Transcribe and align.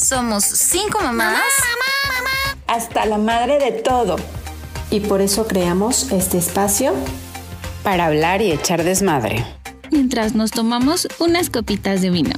Somos 0.00 0.44
cinco 0.44 0.98
mamás. 1.02 1.42
Hasta 2.66 3.04
la 3.04 3.18
madre 3.18 3.58
de 3.58 3.70
todo. 3.70 4.16
Y 4.90 5.00
por 5.00 5.20
eso 5.20 5.46
creamos 5.46 6.10
este 6.10 6.38
espacio 6.38 6.94
para 7.82 8.06
hablar 8.06 8.40
y 8.40 8.50
echar 8.50 8.82
desmadre. 8.82 9.44
Mientras 9.90 10.34
nos 10.34 10.52
tomamos 10.52 11.06
unas 11.18 11.50
copitas 11.50 12.00
de 12.00 12.08
vino. 12.08 12.32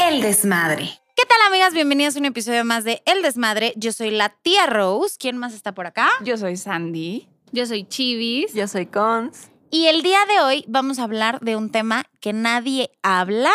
El 0.00 0.22
desmadre. 0.22 0.98
¿Qué 1.14 1.22
tal, 1.24 1.38
amigas? 1.46 1.72
Bienvenidas 1.72 2.16
a 2.16 2.18
un 2.18 2.24
episodio 2.24 2.64
más 2.64 2.82
de 2.82 3.00
El 3.06 3.22
Desmadre. 3.22 3.74
Yo 3.76 3.92
soy 3.92 4.10
la 4.10 4.30
tía 4.42 4.66
Rose. 4.66 5.14
¿Quién 5.20 5.36
más 5.36 5.54
está 5.54 5.74
por 5.74 5.86
acá? 5.86 6.10
Yo 6.24 6.36
soy 6.36 6.56
Sandy. 6.56 7.28
Yo 7.52 7.64
soy 7.64 7.84
Chivis. 7.84 8.54
Yo 8.54 8.66
soy 8.66 8.86
Cons. 8.86 9.50
Y 9.70 9.86
el 9.86 10.02
día 10.02 10.18
de 10.26 10.40
hoy 10.40 10.64
vamos 10.66 10.98
a 10.98 11.04
hablar 11.04 11.38
de 11.42 11.54
un 11.54 11.70
tema 11.70 12.04
que 12.20 12.32
nadie 12.32 12.90
habla 13.02 13.52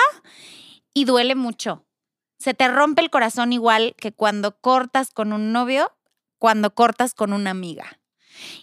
y 0.93 1.03
duele 1.03 1.35
mucho. 1.35 1.83
Se 2.39 2.53
te 2.53 2.67
rompe 2.67 3.01
el 3.01 3.09
corazón 3.09 3.53
igual 3.53 3.95
que 3.97 4.11
cuando 4.11 4.59
cortas 4.59 5.11
con 5.11 5.33
un 5.33 5.51
novio, 5.51 5.91
cuando 6.37 6.73
cortas 6.73 7.13
con 7.13 7.33
una 7.33 7.49
amiga. 7.51 7.99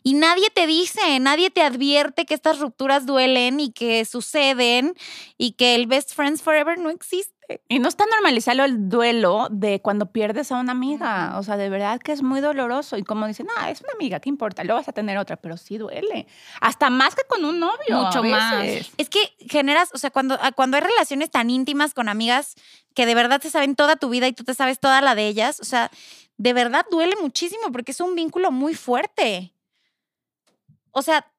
Y 0.03 0.15
nadie 0.15 0.51
te 0.51 0.67
dice, 0.67 1.19
nadie 1.21 1.51
te 1.51 1.63
advierte 1.63 2.27
que 2.27 2.35
estas 2.35 2.59
rupturas 2.59 3.07
duelen 3.07 3.61
y 3.61 3.73
que 3.73 4.05
suceden 4.05 4.95
y 5.39 5.53
que 5.53 5.75
el 5.75 5.87
best 5.87 6.15
friends 6.15 6.43
forever 6.43 6.79
no 6.79 6.91
existe. 6.91 7.35
Y 7.69 7.79
no 7.79 7.89
está 7.89 8.07
normalizado 8.07 8.65
el 8.65 8.89
duelo 8.89 9.49
de 9.51 9.81
cuando 9.83 10.13
pierdes 10.13 10.51
a 10.51 10.57
una 10.57 10.73
amiga. 10.73 11.35
O 11.39 11.43
sea, 11.43 11.57
de 11.57 11.69
verdad 11.69 12.01
que 12.01 12.13
es 12.13 12.23
muy 12.23 12.41
doloroso. 12.41 12.97
Y 12.97 13.03
como 13.03 13.27
dicen, 13.27 13.47
ah, 13.59 13.71
es 13.71 13.83
una 13.83 13.93
amiga, 13.95 14.21
¿qué 14.21 14.29
importa? 14.29 14.65
Luego 14.65 14.81
vas 14.81 14.89
a 14.89 14.93
tener 14.93 15.19
otra, 15.19 15.37
pero 15.37 15.57
sí 15.57 15.77
duele. 15.77 16.27
Hasta 16.61 16.91
más 16.91 17.15
que 17.15 17.23
con 17.29 17.45
un 17.45 17.61
novio. 17.61 18.03
Mucho 18.03 18.23
más. 18.23 18.65
Es 18.97 19.11
que 19.11 19.35
generas, 19.49 19.91
o 19.93 19.99
sea, 19.99 20.11
cuando, 20.11 20.39
cuando 20.57 20.77
hay 20.77 20.83
relaciones 20.83 21.31
tan 21.31 21.51
íntimas 21.51 21.93
con 21.93 22.09
amigas 22.09 22.55
que 22.95 23.07
de 23.07 23.15
verdad 23.15 23.41
te 23.41 23.51
saben 23.51 23.75
toda 23.77 23.97
tu 23.97 24.09
vida 24.09 24.27
y 24.27 24.33
tú 24.33 24.45
te 24.45 24.55
sabes 24.55 24.79
toda 24.79 25.01
la 25.01 25.15
de 25.15 25.27
ellas, 25.27 25.61
o 25.61 25.65
sea, 25.65 25.91
de 26.37 26.53
verdad 26.53 26.87
duele 26.91 27.15
muchísimo 27.21 27.73
porque 27.73 27.93
es 27.93 28.01
un 28.01 28.15
vínculo 28.15 28.51
muy 28.51 28.75
fuerte. 28.75 29.54
O 30.95 31.03
sea, 31.03 31.31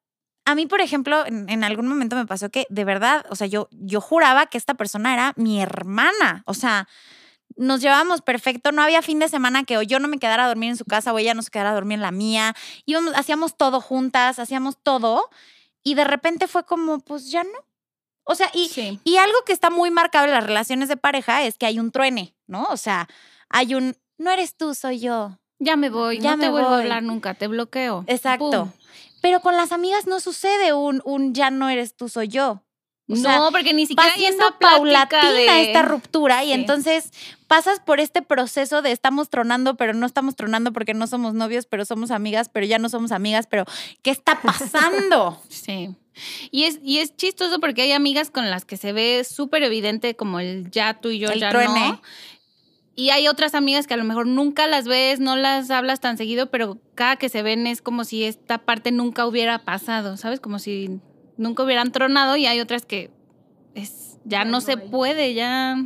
a 0.46 0.54
mí, 0.56 0.68
por 0.68 0.82
ejemplo, 0.82 1.26
en, 1.26 1.50
en 1.50 1.64
algún 1.64 1.88
momento 1.88 2.16
me 2.16 2.26
pasó 2.28 2.50
que 2.50 2.68
de 2.70 2.84
verdad, 2.86 3.26
o 3.30 3.36
sea, 3.36 3.48
yo, 3.48 3.68
yo 3.72 4.00
juraba 4.02 4.46
que 4.46 4.58
esta 4.60 4.76
persona 4.76 5.14
era 5.14 5.34
mi 5.38 5.60
hermana. 5.62 6.44
O 6.46 6.54
sea, 6.54 6.88
nos 7.58 7.82
llevábamos 7.82 8.22
perfecto, 8.22 8.72
no 8.72 8.84
había 8.84 9.02
fin 9.02 9.18
de 9.20 9.30
semana 9.30 9.64
que 9.64 9.78
o 9.78 9.82
yo 9.82 10.00
no 10.00 10.08
me 10.08 10.20
quedara 10.20 10.46
a 10.46 10.48
dormir 10.48 10.70
en 10.72 10.78
su 10.78 10.86
casa 10.86 11.14
o 11.14 11.18
ella 11.18 11.34
no 11.34 11.42
se 11.42 11.50
quedara 11.50 11.72
a 11.72 11.74
dormir 11.74 11.96
en 11.96 12.02
la 12.02 12.12
mía. 12.12 12.54
Íbamos, 12.86 13.14
hacíamos 13.16 13.58
todo 13.58 13.82
juntas, 13.82 14.38
hacíamos 14.40 14.78
todo. 14.84 15.30
Y 15.84 15.94
de 15.96 16.04
repente 16.04 16.48
fue 16.48 16.66
como, 16.66 17.00
pues 17.00 17.32
ya 17.32 17.44
no. 17.44 17.50
O 18.24 18.36
sea, 18.36 18.50
y, 18.54 18.70
Sí. 18.70 19.00
y 19.04 19.18
algo 19.18 19.38
que 19.46 19.54
está 19.54 19.70
muy 19.70 19.90
marcado 19.92 20.26
en 20.26 20.32
las 20.32 20.44
relaciones 20.44 20.90
de 20.90 20.98
pareja 20.98 21.44
es 21.44 21.58
que 21.58 21.66
hay 21.68 21.80
un 21.80 21.92
truene, 21.92 22.36
¿no? 22.48 22.64
O 22.72 22.78
sea, 22.78 23.08
hay 23.50 23.76
un, 23.76 23.96
no 24.18 24.32
eres 24.32 24.56
tú, 24.58 24.74
soy 24.76 25.00
yo. 25.00 25.38
Ya 25.60 25.76
me 25.78 25.90
voy, 25.90 26.20
Ya 26.20 26.32
no 26.36 26.40
te 26.42 26.46
me 26.48 26.52
vuelvo 26.52 26.68
a 26.68 26.72
voy. 26.72 26.82
hablar 26.82 27.04
nunca, 27.04 27.36
te 27.36 27.48
bloqueo. 27.48 28.04
Exacto. 28.08 28.50
Pum. 28.66 28.72
Pero 29.26 29.40
con 29.40 29.58
las 29.58 29.72
amigas 29.72 30.06
no 30.06 30.20
sucede 30.20 30.72
un, 30.74 31.02
un 31.04 31.34
ya 31.34 31.50
no 31.50 31.68
eres 31.68 31.96
tú, 31.96 32.10
soy 32.10 32.28
yo. 32.28 32.62
O 33.10 33.16
sea, 33.16 33.40
no, 33.40 33.52
porque 33.52 33.74
ni 33.74 33.88
siquiera 33.88 34.12
va 34.12 34.16
siendo 34.16 34.48
esa 34.50 34.60
paulatina 34.60 35.32
de- 35.34 35.64
esta 35.64 35.82
ruptura 35.82 36.44
y 36.44 36.52
entonces 36.54 37.10
pasas 37.48 37.80
por 37.80 38.00
este 38.00 38.22
proceso 38.22 38.84
de 38.84 38.92
estamos 38.92 39.30
tronando, 39.32 39.78
pero 39.78 39.94
no 39.96 40.06
estamos 40.06 40.36
tronando 40.36 40.74
porque 40.74 40.94
no 40.94 41.08
somos 41.08 41.34
novios, 41.34 41.66
pero 41.66 41.86
somos 41.86 42.12
amigas, 42.12 42.50
pero 42.50 42.68
ya 42.68 42.78
no 42.78 42.88
somos 42.88 43.12
amigas, 43.12 43.48
pero 43.48 43.66
¿qué 44.04 44.12
está 44.12 44.40
pasando? 44.42 45.42
Sí. 45.50 45.90
Y 46.52 46.64
es, 46.66 46.80
y 46.84 47.00
es 47.00 47.16
chistoso 47.18 47.60
porque 47.60 47.82
hay 47.82 47.92
amigas 47.94 48.30
con 48.30 48.50
las 48.52 48.64
que 48.64 48.78
se 48.78 48.94
ve 48.94 49.24
súper 49.28 49.64
evidente 49.64 50.16
como 50.16 50.40
el 50.40 50.70
ya 50.70 50.94
tú 50.94 51.10
y 51.10 51.18
yo 51.18 51.30
El 51.30 51.40
ya 51.42 51.50
truene. 51.50 51.90
no. 51.90 52.02
Y 52.98 53.10
hay 53.10 53.28
otras 53.28 53.56
amigas 53.56 53.88
que 53.88 53.94
a 53.94 53.98
lo 53.98 54.06
mejor 54.06 54.26
nunca 54.26 54.68
las 54.68 54.88
ves, 54.88 55.20
no 55.20 55.36
las 55.36 55.70
hablas 55.70 56.00
tan 56.00 56.18
seguido, 56.18 56.50
pero 56.50 56.78
cada 56.96 57.18
que 57.18 57.28
se 57.30 57.42
ven 57.42 57.68
es 57.68 57.82
como 57.82 58.06
si 58.06 58.24
esta 58.24 58.60
parte 58.60 58.92
nunca 58.92 59.26
hubiera 59.28 59.60
pasado, 59.60 60.16
¿sabes? 60.16 60.40
Como 60.40 60.60
si 60.60 61.02
nunca 61.38 61.64
hubieran 61.64 61.92
tronado 61.92 62.38
y 62.38 62.46
hay 62.46 62.62
otras 62.62 62.86
que 62.86 63.12
es, 63.74 64.18
ya 64.24 64.46
no 64.46 64.62
se 64.62 64.78
puede, 64.78 65.34
ya... 65.34 65.86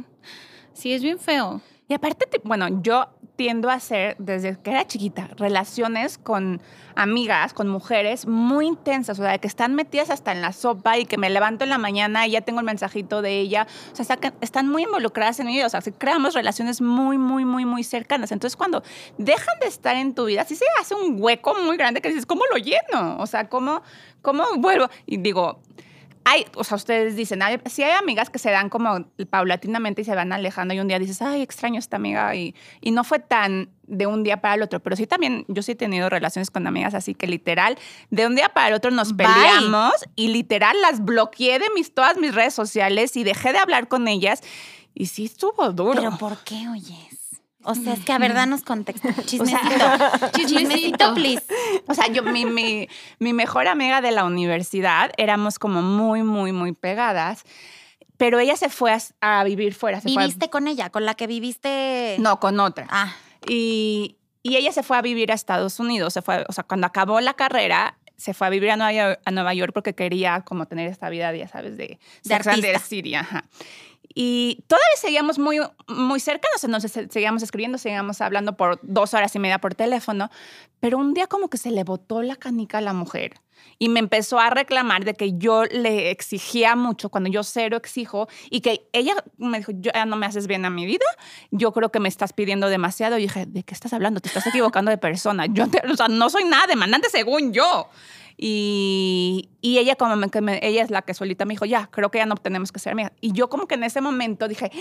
Sí, 0.74 0.94
es 0.94 1.02
bien 1.02 1.18
feo. 1.20 1.62
Y 1.88 1.96
aparte, 1.96 2.28
te- 2.28 2.42
bueno, 2.44 2.82
yo 2.84 3.10
tiendo 3.40 3.70
a 3.70 3.76
hacer, 3.76 4.18
desde 4.20 4.60
que 4.60 4.70
era 4.70 4.86
chiquita, 4.86 5.30
relaciones 5.38 6.18
con 6.18 6.60
amigas, 6.96 7.54
con 7.54 7.70
mujeres 7.70 8.28
muy 8.28 8.68
intensas, 8.68 9.18
o 9.18 9.24
sea, 9.24 9.38
que 9.38 9.48
están 9.48 9.76
metidas 9.76 10.10
hasta 10.10 10.34
en 10.34 10.42
la 10.42 10.52
sopa 10.52 10.98
y 10.98 11.06
que 11.06 11.18
me 11.18 11.30
levanto 11.30 11.64
en 11.64 11.70
la 11.70 11.78
mañana 11.78 12.28
y 12.28 12.32
ya 12.32 12.42
tengo 12.42 12.60
el 12.60 12.66
mensajito 12.66 13.22
de 13.22 13.40
ella. 13.40 13.66
O 13.94 13.96
sea, 13.96 14.20
están 14.42 14.68
muy 14.68 14.84
involucradas 14.84 15.40
en 15.40 15.48
vida, 15.48 15.68
o 15.68 15.70
sea, 15.70 15.80
creamos 15.98 16.34
relaciones 16.34 16.82
muy, 16.82 17.18
muy, 17.18 17.46
muy, 17.46 17.64
muy 17.64 17.86
cercanas. 17.86 18.34
Entonces, 18.34 18.58
cuando 18.58 18.84
dejan 19.18 19.58
de 19.62 19.68
estar 19.68 19.96
en 19.96 20.14
tu 20.14 20.26
vida, 20.26 20.44
sí 20.44 20.58
se 20.58 20.66
hace 20.78 20.96
un 20.96 21.16
hueco 21.18 21.56
muy 21.64 21.78
grande 21.78 22.02
que 22.02 22.10
dices, 22.10 22.26
¿cómo 22.26 22.42
lo 22.52 22.58
lleno? 22.58 23.20
O 23.20 23.26
sea, 23.26 23.48
¿cómo, 23.48 23.84
cómo 24.22 24.44
vuelvo? 24.58 24.90
Y 25.06 25.16
digo, 25.16 25.62
hay, 26.26 26.46
o 26.56 26.64
sea, 26.64 26.76
ustedes 26.76 27.16
dicen, 27.16 27.42
hay, 27.42 27.60
sí 27.66 27.84
hay 27.84 27.92
amigas 27.92 28.30
que 28.30 28.40
se 28.40 28.52
dan 28.52 28.70
como 28.70 29.06
paulatinamente 29.30 30.02
y 30.02 30.06
se 30.06 30.16
van 30.16 30.32
alejando 30.32 30.74
y 30.74 30.80
un 30.80 30.88
día 30.88 31.00
dices, 31.00 31.22
ay, 31.22 31.42
extraño 31.42 31.80
esta 31.80 31.98
amiga 31.98 32.36
y, 32.36 32.56
y 32.82 32.92
no 32.92 33.04
fue 33.04 33.20
tan 33.20 33.70
de 33.84 34.06
un 34.06 34.24
día 34.24 34.40
para 34.40 34.54
el 34.54 34.62
otro, 34.62 34.80
pero 34.80 34.96
sí 34.96 35.08
también, 35.08 35.46
yo 35.48 35.64
sí 35.64 35.72
he 35.72 35.76
tenido 35.76 36.10
relaciones 36.10 36.52
con 36.52 36.68
amigas 36.68 36.94
así 36.94 37.16
que 37.16 37.26
literal, 37.26 37.78
de 38.12 38.28
un 38.28 38.36
día 38.36 38.50
para 38.50 38.68
el 38.68 38.74
otro 38.76 38.92
nos 38.92 39.16
Bye. 39.16 39.28
peleamos 39.28 39.94
y 40.16 40.28
literal 40.28 40.80
las 40.82 41.04
bloqueé 41.04 41.58
de 41.60 41.70
mis, 41.74 41.94
todas 41.94 42.18
mis 42.18 42.36
redes 42.36 42.54
sociales 42.54 43.16
y 43.18 43.24
dejé 43.24 43.52
de 43.52 43.60
hablar 43.60 43.88
con 43.88 44.08
ellas 44.08 44.42
y 44.94 45.08
sí 45.08 45.26
estuvo 45.26 45.72
duro. 45.72 46.02
Pero 46.02 46.18
¿por 46.18 46.38
qué 46.44 46.68
oyes? 46.68 47.19
O 47.70 47.76
sea, 47.76 47.94
es 47.94 48.00
que 48.06 48.12
a 48.12 48.18
ver, 48.18 48.34
danos 48.34 48.62
contexto. 48.64 49.08
Chismecito. 49.26 49.60
Chismecito, 50.36 50.48
Chismecito. 50.60 51.14
please. 51.14 51.44
O 51.88 51.94
sea, 51.94 52.08
yo, 52.08 52.24
mi, 52.24 52.46
mi, 52.46 52.88
mi 53.20 53.34
mejor 53.34 53.68
amiga 53.68 54.02
de 54.02 54.12
la 54.12 54.26
universidad, 54.26 55.12
éramos 55.18 55.60
como 55.60 55.82
muy, 55.82 56.24
muy, 56.24 56.52
muy 56.52 56.72
pegadas, 56.74 57.44
pero 58.18 58.40
ella 58.40 58.56
se 58.58 58.70
fue 58.70 58.92
a, 58.92 59.40
a 59.40 59.44
vivir 59.44 59.74
fuera. 59.74 60.02
Se 60.02 60.10
fue 60.10 60.22
a- 60.24 60.26
¿Viviste 60.26 60.50
con 60.50 60.68
ella? 60.68 60.90
¿Con 60.90 61.06
la 61.06 61.14
que 61.16 61.28
viviste? 61.28 62.18
no, 62.20 62.40
con 62.40 62.60
otra. 62.60 62.88
Ah, 62.90 63.14
Y, 63.48 64.18
y 64.44 64.56
ella 64.58 64.72
se 64.72 64.84
fue 64.84 64.98
a 64.98 65.02
vivir 65.02 65.32
a 65.32 65.36
Estados 65.36 65.80
Unidos. 65.80 66.14
Se 66.14 66.22
fue, 66.22 66.46
o 66.48 66.54
sea, 66.54 66.64
cuando 66.64 66.88
acabó 66.88 67.20
la 67.22 67.34
carrera, 67.36 67.98
se 68.18 68.34
fue 68.34 68.48
a 68.48 68.50
vivir 68.50 68.72
a 68.72 68.76
Nueva 68.76 68.92
York, 68.92 69.22
a 69.24 69.32
Nueva 69.32 69.54
York 69.54 69.72
porque 69.74 69.96
quería 69.96 70.42
como 70.42 70.66
tener 70.66 70.88
esta 70.90 71.10
vida, 71.10 71.34
ya 71.34 71.48
sabes, 71.48 71.78
de, 71.78 72.00
De 72.24 72.34
artista. 72.34 73.20
Ajá. 73.22 73.46
Y 74.22 74.66
todavía 74.68 74.86
seguíamos 74.98 75.40
muy, 75.40 75.62
muy 75.88 76.20
cercanos, 76.20 76.62
entonces 76.66 76.92
se- 76.92 77.08
seguíamos 77.08 77.42
escribiendo, 77.42 77.78
seguíamos 77.78 78.20
hablando 78.20 78.58
por 78.58 78.78
dos 78.84 79.14
horas 79.14 79.34
y 79.34 79.40
media 79.40 79.60
por 79.60 79.76
teléfono, 79.76 80.30
pero 80.82 80.98
un 80.98 81.14
día 81.14 81.28
como 81.28 81.50
que 81.50 81.58
se 81.58 81.72
le 81.72 81.86
botó 81.86 82.22
la 82.22 82.36
canica 82.36 82.80
a 82.80 82.82
la 82.82 82.92
mujer 82.92 83.36
y 83.78 83.88
me 83.88 84.02
empezó 84.02 84.38
a 84.38 84.50
reclamar 84.50 85.06
de 85.06 85.14
que 85.14 85.38
yo 85.38 85.64
le 85.64 86.12
exigía 86.12 86.76
mucho 86.76 87.08
cuando 87.08 87.30
yo 87.30 87.44
cero 87.44 87.78
exijo 87.78 88.28
y 88.50 88.60
que 88.60 88.90
ella 88.92 89.14
me 89.38 89.60
dijo, 89.60 89.72
ya 89.76 90.06
no 90.06 90.18
me 90.18 90.26
haces 90.26 90.48
bien 90.48 90.66
a 90.66 90.70
mi 90.70 90.86
vida, 90.86 91.06
yo 91.52 91.72
creo 91.72 91.90
que 91.90 92.02
me 92.02 92.10
estás 92.10 92.34
pidiendo 92.34 92.68
demasiado. 92.68 93.18
Y 93.18 93.22
dije, 93.22 93.46
¿de 93.46 93.64
qué 93.64 93.74
estás 93.74 93.94
hablando? 93.94 94.20
Te 94.20 94.28
estás 94.28 94.46
equivocando 94.48 94.92
de 94.92 94.98
persona. 94.98 95.46
Yo 95.46 95.64
o 95.90 95.96
sea, 95.96 96.10
no 96.10 96.30
soy 96.30 96.44
nada 96.44 96.68
demandante 96.68 97.08
según 97.10 97.54
yo. 97.54 97.88
Y, 98.42 99.50
y 99.62 99.78
ella 99.80 99.96
como 99.96 100.16
me- 100.16 100.30
que 100.30 100.40
me- 100.42 100.60
ella 100.64 100.82
es 100.82 100.90
la 100.92 101.02
que 101.02 101.14
solita 101.14 101.44
me 101.46 101.54
dijo, 101.56 101.66
ya, 101.66 101.88
creo 101.92 102.10
que 102.10 102.20
ya 102.20 102.26
no 102.26 102.36
tenemos 102.36 102.72
que 102.72 102.80
ser 102.80 102.94
amigas. 102.94 103.12
Y 103.20 103.34
yo 103.34 103.50
como 103.50 103.68
que 103.68 103.76
en 103.76 103.84
ese 103.84 104.00
momento 104.00 104.48
dije, 104.48 104.72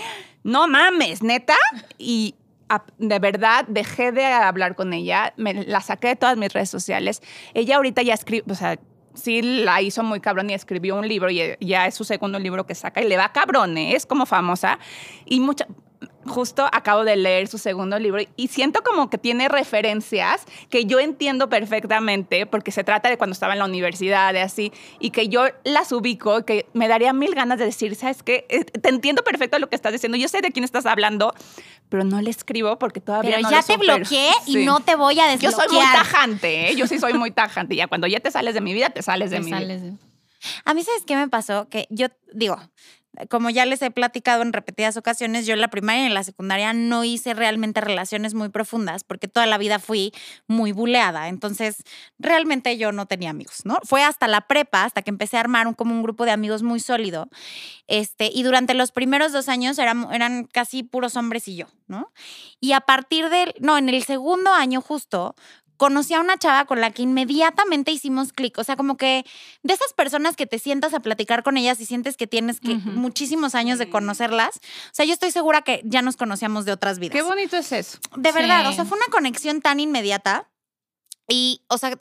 no 0.43 0.67
mames, 0.69 1.21
neta. 1.23 1.55
Y 1.97 2.35
a- 2.69 2.83
de 2.97 3.19
verdad 3.19 3.65
dejé 3.67 4.11
de 4.13 4.25
hablar 4.25 4.75
con 4.75 4.93
ella, 4.93 5.33
me 5.37 5.53
la 5.65 5.81
saqué 5.81 6.07
de 6.09 6.15
todas 6.15 6.37
mis 6.37 6.53
redes 6.53 6.69
sociales. 6.69 7.21
Ella 7.53 7.75
ahorita 7.75 8.01
ya 8.01 8.13
escribe, 8.13 8.49
o 8.49 8.55
sea, 8.55 8.79
sí 9.13 9.41
la 9.41 9.81
hizo 9.81 10.03
muy 10.03 10.21
cabrón 10.21 10.49
y 10.49 10.53
escribió 10.53 10.95
un 10.95 11.07
libro 11.07 11.29
y 11.29 11.41
ya 11.59 11.85
es 11.87 11.95
su 11.95 12.05
segundo 12.05 12.39
libro 12.39 12.65
que 12.65 12.75
saca 12.75 13.01
y 13.01 13.09
le 13.09 13.17
va 13.17 13.33
cabrón, 13.33 13.77
¿eh? 13.77 13.95
es 13.95 14.05
como 14.05 14.25
famosa. 14.25 14.79
Y 15.25 15.41
mucha, 15.41 15.67
justo 16.25 16.65
acabo 16.71 17.03
de 17.03 17.15
leer 17.15 17.47
su 17.47 17.57
segundo 17.57 17.99
libro 17.99 18.21
y 18.37 18.47
siento 18.47 18.83
como 18.83 19.09
que 19.09 19.17
tiene 19.17 19.49
referencias 19.49 20.45
que 20.69 20.85
yo 20.85 20.99
entiendo 20.99 21.49
perfectamente 21.49 22.45
porque 22.45 22.71
se 22.71 22.83
trata 22.83 23.09
de 23.09 23.17
cuando 23.17 23.33
estaba 23.33 23.53
en 23.53 23.59
la 23.59 23.65
universidad, 23.65 24.31
de 24.33 24.41
así, 24.41 24.71
y 24.99 25.09
que 25.09 25.27
yo 25.27 25.45
las 25.63 25.91
ubico, 25.91 26.45
que 26.45 26.67
me 26.73 26.87
daría 26.87 27.11
mil 27.13 27.35
ganas 27.35 27.59
de 27.59 27.65
decir, 27.65 27.95
¿sabes 27.95 28.23
qué? 28.23 28.45
Eh, 28.49 28.63
Te 28.65 28.89
entiendo 28.89 29.23
perfecto 29.23 29.59
lo 29.59 29.67
que 29.69 29.75
estás 29.75 29.91
diciendo, 29.91 30.17
yo 30.17 30.27
sé 30.27 30.41
de 30.41 30.51
quién 30.51 30.63
estás 30.63 30.85
hablando, 30.85 31.33
pero 31.89 32.03
no 32.03 32.21
le 32.21 32.29
escribo 32.29 32.77
porque 32.79 33.01
todavía 33.01 33.31
pero 33.31 33.41
no 33.41 33.49
ya 33.51 33.57
lo 33.57 33.63
te 33.63 33.73
supero. 33.73 33.95
bloqueé 33.97 34.31
y 34.45 34.53
Sí. 34.53 34.65
no 34.65 34.79
te 34.81 34.95
voy 34.95 35.19
a 35.19 35.25
Yo 35.35 35.49
desbloquear. 35.49 35.67
soy 35.69 35.77
muy 35.77 35.85
tajante, 35.93 36.69
¿eh? 36.69 36.75
Yo 36.75 36.87
sí 36.87 36.99
soy 36.99 37.13
muy 37.13 37.31
tajante. 37.31 37.75
Ya 37.75 37.87
cuando 37.87 38.07
ya 38.07 38.19
te 38.19 38.31
sales 38.31 38.53
de 38.53 38.61
mi 38.61 38.73
vida, 38.73 38.89
te 38.91 39.01
sales 39.01 39.31
de 39.31 39.37
Te 39.37 39.43
mi 39.43 39.51
vida. 39.51 39.65
de- 39.65 39.93
A 40.63 40.73
mí, 40.73 40.83
¿sabes 40.83 41.03
qué 41.05 41.15
me 41.17 41.27
pasó? 41.27 41.67
Que 41.67 41.87
yo, 41.89 42.07
digo, 42.33 42.57
como 43.29 43.49
ya 43.49 43.65
les 43.65 43.81
he 43.81 43.91
platicado 43.91 44.43
en 44.43 44.53
repetidas 44.53 44.95
ocasiones, 44.95 45.45
yo 45.45 45.53
en 45.53 45.61
la 45.61 45.69
primaria 45.69 46.03
y 46.03 46.05
en 46.05 46.13
la 46.13 46.23
secundaria 46.23 46.73
no 46.73 47.03
hice 47.03 47.33
realmente 47.33 47.81
relaciones 47.81 48.33
muy 48.33 48.49
profundas 48.49 49.03
porque 49.03 49.27
toda 49.27 49.45
la 49.45 49.57
vida 49.57 49.79
fui 49.79 50.13
muy 50.47 50.71
buleada. 50.71 51.27
Entonces, 51.27 51.83
realmente 52.17 52.77
yo 52.77 52.91
no 52.91 53.07
tenía 53.07 53.31
amigos, 53.31 53.61
¿no? 53.65 53.79
Fue 53.83 54.03
hasta 54.03 54.27
la 54.27 54.41
prepa, 54.41 54.83
hasta 54.83 55.01
que 55.01 55.09
empecé 55.09 55.37
a 55.37 55.41
armar 55.41 55.67
un, 55.67 55.73
como 55.73 55.93
un 55.93 56.03
grupo 56.03 56.25
de 56.25 56.31
amigos 56.31 56.63
muy 56.63 56.79
sólido. 56.79 57.29
Este, 57.87 58.29
y 58.33 58.43
durante 58.43 58.73
los 58.73 58.91
primeros 58.91 59.31
dos 59.31 59.49
años 59.49 59.79
eran, 59.79 60.07
eran 60.13 60.45
casi 60.45 60.83
puros 60.83 61.15
hombres 61.15 61.47
y 61.47 61.55
yo, 61.55 61.67
¿no? 61.87 62.11
Y 62.59 62.73
a 62.73 62.81
partir 62.81 63.29
del, 63.29 63.53
no, 63.59 63.77
en 63.77 63.89
el 63.89 64.03
segundo 64.03 64.53
año 64.53 64.81
justo, 64.81 65.35
conocí 65.79 66.13
a 66.13 66.19
una 66.19 66.37
chava 66.37 66.65
con 66.65 66.81
la 66.81 66.91
que 66.91 67.01
inmediatamente 67.01 67.91
hicimos 67.91 68.33
clic. 68.33 68.57
O 68.57 68.63
sea, 68.65 68.75
como 68.75 68.97
que 68.97 69.25
de 69.63 69.73
esas 69.73 69.93
personas 69.93 70.35
que 70.35 70.45
te 70.45 70.59
sientas 70.59 70.93
a 70.93 70.99
platicar 70.99 71.41
con 71.41 71.55
ellas 71.55 71.79
y 71.79 71.85
sientes 71.85 72.17
que 72.17 72.27
tienes 72.27 72.59
que 72.59 72.75
muchísimos 72.75 73.55
años 73.55 73.79
de 73.79 73.89
conocerlas. 73.89 74.57
O 74.57 74.93
sea, 74.93 75.05
yo 75.05 75.13
estoy 75.13 75.31
segura 75.31 75.61
que 75.61 75.81
ya 75.85 76.01
nos 76.01 76.17
conocíamos 76.17 76.65
de 76.65 76.73
otras 76.73 76.99
vidas. 76.99 77.13
Qué 77.13 77.21
bonito 77.21 77.55
es 77.55 77.71
eso. 77.71 77.97
De 78.17 78.31
verdad, 78.33 78.67
o 78.67 78.73
sea, 78.73 78.83
fue 78.83 78.97
una 78.97 79.07
conexión 79.07 79.61
tan 79.61 79.79
inmediata. 79.79 80.49
Y, 81.31 81.61
o 81.67 81.77
sea, 81.77 81.95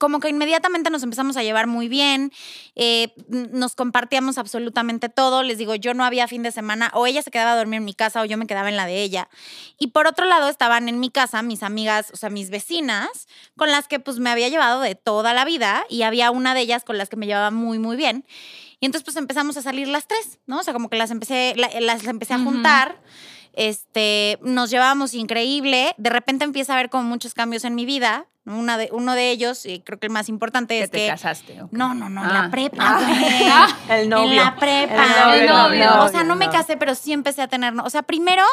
como 0.00 0.18
que 0.18 0.28
inmediatamente 0.28 0.90
nos 0.90 1.04
empezamos 1.04 1.36
a 1.36 1.44
llevar 1.44 1.68
muy 1.68 1.88
bien, 1.88 2.32
eh, 2.74 3.14
nos 3.28 3.76
compartíamos 3.76 4.38
absolutamente 4.38 5.08
todo. 5.08 5.44
Les 5.44 5.56
digo, 5.56 5.76
yo 5.76 5.94
no 5.94 6.04
había 6.04 6.26
fin 6.26 6.42
de 6.42 6.50
semana, 6.50 6.90
o 6.94 7.06
ella 7.06 7.22
se 7.22 7.30
quedaba 7.30 7.52
a 7.52 7.56
dormir 7.56 7.78
en 7.78 7.84
mi 7.84 7.94
casa 7.94 8.20
o 8.20 8.24
yo 8.24 8.36
me 8.36 8.46
quedaba 8.48 8.68
en 8.68 8.76
la 8.76 8.86
de 8.86 9.02
ella. 9.02 9.28
Y 9.78 9.88
por 9.88 10.08
otro 10.08 10.26
lado, 10.26 10.48
estaban 10.48 10.88
en 10.88 10.98
mi 10.98 11.10
casa 11.10 11.42
mis 11.42 11.62
amigas, 11.62 12.10
o 12.12 12.16
sea, 12.16 12.28
mis 12.28 12.50
vecinas, 12.50 13.28
con 13.56 13.70
las 13.70 13.86
que 13.86 14.00
pues 14.00 14.18
me 14.18 14.30
había 14.30 14.48
llevado 14.48 14.80
de 14.80 14.96
toda 14.96 15.32
la 15.32 15.44
vida 15.44 15.86
y 15.88 16.02
había 16.02 16.32
una 16.32 16.52
de 16.54 16.62
ellas 16.62 16.82
con 16.82 16.98
las 16.98 17.08
que 17.08 17.16
me 17.16 17.26
llevaba 17.26 17.52
muy, 17.52 17.78
muy 17.78 17.96
bien. 17.96 18.26
Y 18.80 18.86
entonces 18.86 19.04
pues 19.04 19.16
empezamos 19.16 19.56
a 19.56 19.62
salir 19.62 19.86
las 19.86 20.08
tres, 20.08 20.40
¿no? 20.46 20.58
O 20.58 20.62
sea, 20.64 20.72
como 20.72 20.90
que 20.90 20.96
las 20.96 21.12
empecé, 21.12 21.54
la- 21.56 21.70
las 21.80 22.04
empecé 22.04 22.34
a 22.34 22.38
juntar. 22.40 23.00
Este, 23.54 24.38
nos 24.42 24.70
llevábamos 24.70 25.14
increíble. 25.14 25.94
De 25.98 26.10
repente 26.10 26.44
empieza 26.44 26.72
a 26.72 26.76
haber 26.76 26.90
como 26.90 27.04
muchos 27.04 27.34
cambios 27.34 27.64
en 27.64 27.74
mi 27.74 27.84
vida. 27.86 28.26
¿No? 28.44 28.58
Una 28.58 28.76
de, 28.78 28.88
uno 28.92 29.14
de 29.14 29.30
ellos, 29.30 29.64
y 29.66 29.80
creo 29.80 29.98
que 29.98 30.06
el 30.06 30.12
más 30.12 30.28
importante 30.28 30.74
Que 30.78 30.84
es 30.84 30.90
te 30.90 30.98
que. 30.98 31.06
casaste. 31.08 31.62
ok. 31.62 31.72
No, 31.72 31.94
no, 31.94 32.08
no, 32.08 32.22
en 32.24 32.30
Ah. 32.30 32.42
la 32.44 32.50
prepa, 32.50 32.76
Ah. 32.80 33.68
El 33.90 34.08
novio. 34.08 34.30
En 34.30 34.36
la 34.36 34.56
prepa. 34.56 34.94
El 34.94 35.46
novio, 35.46 35.52
No, 35.52 35.68
el 35.72 35.78
no, 35.80 35.92
O 35.92 35.96
novio, 35.98 36.08
sea, 36.10 36.24
no 36.24 36.34
me 36.36 36.46
no. 36.46 36.52
casé, 36.52 36.76
pero 36.76 36.94
sí 36.94 37.12
empecé 37.12 37.42
a 37.42 37.48
tener. 37.48 37.72
O 37.84 37.90
sea, 37.90 38.02
primero, 38.02 38.44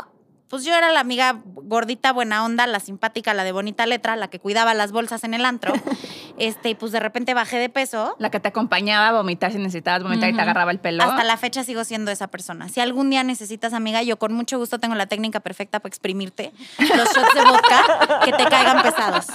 pues 0.50 0.64
yo 0.64 0.74
era 0.74 0.92
la 0.92 1.00
amiga 1.00 1.42
gordita, 1.46 2.12
buena 2.12 2.44
onda, 2.44 2.66
la 2.66 2.80
simpática, 2.80 3.36
la 3.36 3.44
de 3.44 3.52
bonita 3.52 3.86
letra, 3.86 4.16
la 4.16 4.30
que 4.30 4.40
cuidaba 4.40 4.74
las 4.74 4.92
bolsas 4.92 5.24
en 5.24 5.36
el 5.36 5.46
antro. 5.46 5.74
este, 6.40 6.70
y 6.72 6.76
pues 6.76 6.92
de 6.92 7.00
repente 7.00 7.36
bajé 7.36 7.58
de 7.58 7.70
peso. 7.70 8.16
La 8.18 8.32
que 8.32 8.40
te 8.40 8.48
acompañaba 8.48 9.10
a 9.10 9.12
vomitar 9.12 9.52
si 9.52 9.60
necesitabas 9.60 10.02
vomitar 10.02 10.30
y 10.30 10.34
te 10.36 10.42
agarraba 10.42 10.72
el 10.72 10.80
pelo. 10.80 11.04
Hasta 11.04 11.24
la 11.24 11.38
fecha 11.38 11.64
sigo 11.64 11.84
siendo 11.84 12.10
esa 12.10 12.28
persona. 12.28 12.68
Si 12.68 12.80
algún 12.80 13.12
día 13.12 13.24
necesitas 13.24 13.74
amiga, 13.74 14.02
yo 14.02 14.18
con 14.18 14.34
mucho 14.34 14.58
gusto 14.58 14.80
tengo 14.80 14.96
la 14.96 15.06
técnica 15.06 15.40
perfecta 15.40 15.80
para 15.80 15.90
exprimirte 15.90 16.52
los 16.80 17.14
shots 17.14 17.34
de 17.36 17.42
vodka 17.42 18.20
que 18.26 18.32
te 18.32 18.46
caigan 18.46 18.82
pesados. 18.82 19.28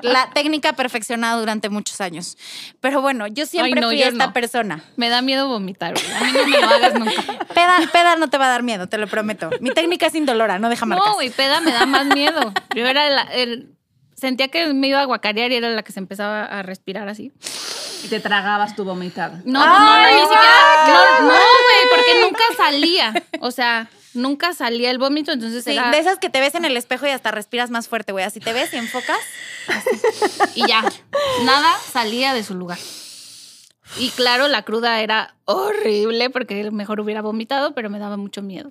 La 0.00 0.30
técnica 0.30 0.72
perfeccionada 0.72 1.38
durante 1.38 1.68
muchos 1.68 2.00
años. 2.00 2.38
Pero 2.80 3.02
bueno, 3.02 3.26
yo 3.26 3.44
siempre 3.44 3.78
no, 3.78 3.88
fui 3.88 3.98
yo 3.98 4.06
esta 4.06 4.28
no. 4.28 4.32
persona. 4.32 4.82
Me 4.96 5.10
da 5.10 5.20
miedo 5.20 5.48
vomitar, 5.48 5.92
güey. 5.92 6.12
A 6.12 6.24
mí 6.24 6.32
no 6.32 6.46
me 6.46 6.60
lo 6.60 6.66
hagas 6.66 6.94
nunca. 6.94 7.22
Peda, 7.52 7.76
peda 7.92 8.16
no 8.16 8.28
te 8.28 8.38
va 8.38 8.46
a 8.46 8.48
dar 8.48 8.62
miedo, 8.62 8.88
te 8.88 8.96
lo 8.96 9.06
prometo. 9.06 9.50
Mi 9.60 9.70
técnica 9.70 10.06
es 10.06 10.14
indolora, 10.14 10.58
no 10.62 10.68
deja 10.70 10.86
marcas. 10.86 11.06
No, 11.08 11.14
güey, 11.14 11.28
peda 11.30 11.60
me 11.60 11.72
da 11.72 11.84
más 11.84 12.06
miedo. 12.06 12.52
Yo 12.74 12.86
era 12.86 13.10
la- 13.10 13.22
el. 13.34 13.74
Sentía 14.16 14.46
que 14.48 14.72
me 14.72 14.86
iba 14.86 15.00
a 15.00 15.04
guacarear 15.04 15.50
y 15.50 15.56
era 15.56 15.68
la 15.70 15.82
que 15.82 15.90
se 15.90 15.98
empezaba 15.98 16.44
a 16.44 16.62
respirar 16.62 17.08
así. 17.08 17.32
Y 18.04 18.08
te 18.08 18.20
tragabas 18.20 18.76
tu 18.76 18.84
vomitada. 18.84 19.42
No, 19.44 19.66
no, 19.66 19.78
no, 19.80 20.06
ni 20.06 20.20
siquiera. 20.20 20.86
No, 20.86 21.20
no, 21.22 21.28
güey, 21.32 21.88
porque 21.90 22.20
nunca 22.22 22.44
salía. 22.56 23.12
O 23.40 23.50
sea, 23.50 23.88
nunca 24.14 24.52
salía 24.54 24.92
el 24.92 24.98
vómito, 24.98 25.32
entonces 25.32 25.64
Sí, 25.64 25.72
era. 25.72 25.90
de 25.90 25.98
esas 25.98 26.18
que 26.18 26.30
te 26.30 26.38
ves 26.40 26.54
en 26.54 26.64
el 26.64 26.76
espejo 26.76 27.06
y 27.06 27.10
hasta 27.10 27.32
respiras 27.32 27.70
más 27.70 27.88
fuerte, 27.88 28.12
güey. 28.12 28.24
Así 28.24 28.38
te 28.38 28.52
ves 28.52 28.72
y 28.72 28.76
enfocas. 28.76 29.18
Y 30.54 30.68
ya, 30.68 30.84
nada 31.44 31.74
salía 31.92 32.32
de 32.32 32.44
su 32.44 32.54
lugar. 32.54 32.78
Y 33.98 34.10
claro, 34.10 34.46
la 34.48 34.62
cruda 34.62 35.00
era 35.00 35.34
horrible 35.46 36.30
porque 36.30 36.70
mejor 36.70 37.00
hubiera 37.00 37.22
vomitado, 37.22 37.74
pero 37.74 37.90
me 37.90 37.98
daba 37.98 38.16
mucho 38.16 38.40
miedo. 38.40 38.70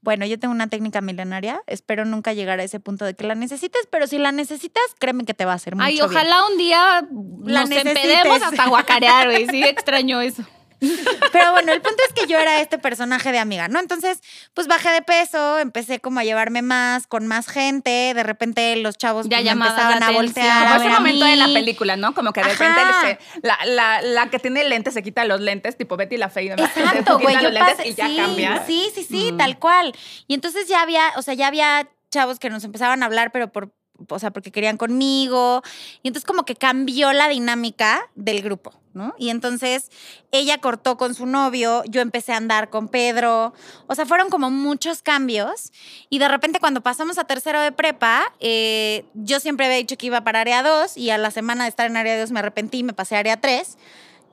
Bueno, 0.00 0.24
yo 0.26 0.38
tengo 0.38 0.54
una 0.54 0.68
técnica 0.68 1.00
milenaria. 1.00 1.60
Espero 1.66 2.04
nunca 2.04 2.32
llegar 2.32 2.60
a 2.60 2.62
ese 2.62 2.80
punto 2.80 3.04
de 3.04 3.14
que 3.14 3.26
la 3.26 3.34
necesites, 3.34 3.88
pero 3.90 4.06
si 4.06 4.18
la 4.18 4.32
necesitas, 4.32 4.82
créeme 4.98 5.24
que 5.24 5.34
te 5.34 5.44
va 5.44 5.52
a 5.52 5.56
hacer 5.56 5.74
mucho 5.74 5.86
Ay, 5.86 5.94
bien. 5.94 6.04
ojalá 6.04 6.46
un 6.46 6.58
día 6.58 7.02
La 7.44 7.60
nos 7.62 7.70
empedemos 7.70 8.42
hasta 8.42 8.68
guacarear, 8.68 9.28
güey. 9.28 9.46
Sí, 9.48 9.62
extraño 9.64 10.20
eso. 10.20 10.44
Pero 11.32 11.52
bueno, 11.52 11.72
el 11.72 11.80
punto 11.82 12.02
es 12.06 12.12
que 12.14 12.26
yo 12.30 12.38
era 12.38 12.60
este 12.60 12.78
personaje 12.78 13.32
de 13.32 13.38
amiga, 13.38 13.68
¿no? 13.68 13.80
Entonces, 13.80 14.20
pues 14.54 14.66
bajé 14.68 14.90
de 14.90 15.02
peso, 15.02 15.58
empecé 15.58 16.00
como 16.00 16.20
a 16.20 16.24
llevarme 16.24 16.62
más, 16.62 17.06
con 17.06 17.26
más 17.26 17.48
gente. 17.48 18.12
De 18.14 18.22
repente 18.22 18.76
los 18.76 18.96
chavos 18.96 19.28
Ya 19.28 19.38
pues, 19.38 19.50
empezaban 19.50 20.02
a 20.02 20.10
voltear. 20.12 20.62
Como 20.68 20.74
a 20.74 20.76
ese 20.78 20.86
a 20.94 20.98
momento 20.98 21.24
de 21.26 21.36
la 21.36 21.46
película, 21.46 21.96
¿no? 21.96 22.14
Como 22.14 22.32
que 22.32 22.42
de 22.42 22.48
repente 22.48 22.80
se- 23.02 23.18
la, 23.42 23.58
la, 23.66 24.02
la 24.02 24.30
que 24.30 24.38
tiene 24.38 24.64
lentes 24.64 24.94
se 24.94 25.02
quita 25.02 25.24
los 25.24 25.40
lentes, 25.40 25.76
tipo 25.76 25.96
Betty 25.96 26.16
la. 26.16 26.28
Se 26.30 26.42
Exacto, 26.42 27.18
güey. 27.18 27.34
los 27.34 27.42
Yo 27.42 27.50
lentes 27.50 27.76
pasé, 27.76 27.88
y 27.88 27.94
ya 27.94 28.06
sí, 28.06 28.16
cambia. 28.16 28.62
sí, 28.66 28.90
sí, 28.94 29.04
sí, 29.04 29.32
Mm. 29.32 29.36
tal 29.36 29.58
cual. 29.58 29.94
Y 30.26 30.34
entonces 30.34 30.68
ya 30.68 30.80
había, 30.82 31.02
o 31.16 31.22
sea, 31.22 31.34
ya 31.34 31.46
había 31.48 31.88
chavos 32.10 32.38
que 32.38 32.48
nos 32.50 32.64
empezaban 32.64 33.02
a 33.02 33.06
hablar, 33.06 33.32
pero 33.32 33.50
por, 33.52 33.72
o 34.08 34.18
sea, 34.18 34.30
porque 34.30 34.50
querían 34.50 34.76
conmigo. 34.76 35.62
Y 36.02 36.08
entonces 36.08 36.26
como 36.26 36.44
que 36.44 36.54
cambió 36.54 37.12
la 37.12 37.28
dinámica 37.28 38.08
del 38.14 38.42
grupo, 38.42 38.72
¿no? 38.94 39.14
Y 39.18 39.30
entonces 39.30 39.90
ella 40.30 40.58
cortó 40.58 40.96
con 40.96 41.14
su 41.14 41.26
novio, 41.26 41.82
yo 41.88 42.00
empecé 42.00 42.32
a 42.32 42.36
andar 42.36 42.70
con 42.70 42.88
Pedro. 42.88 43.54
O 43.86 43.94
sea, 43.94 44.06
fueron 44.06 44.30
como 44.30 44.50
muchos 44.50 45.02
cambios. 45.02 45.72
Y 46.10 46.18
de 46.18 46.28
repente 46.28 46.60
cuando 46.60 46.80
pasamos 46.82 47.18
a 47.18 47.24
tercero 47.24 47.60
de 47.60 47.72
prepa, 47.72 48.32
eh, 48.40 49.04
yo 49.14 49.40
siempre 49.40 49.66
había 49.66 49.78
dicho 49.78 49.96
que 49.96 50.06
iba 50.06 50.22
para 50.22 50.40
área 50.40 50.62
2 50.62 50.96
y 50.96 51.10
a 51.10 51.18
la 51.18 51.30
semana 51.30 51.64
de 51.64 51.70
estar 51.70 51.86
en 51.86 51.96
área 51.96 52.18
2 52.20 52.30
me 52.30 52.40
arrepentí 52.40 52.78
y 52.78 52.82
me 52.84 52.92
pasé 52.92 53.16
a 53.16 53.20
área 53.20 53.40
3. 53.40 53.76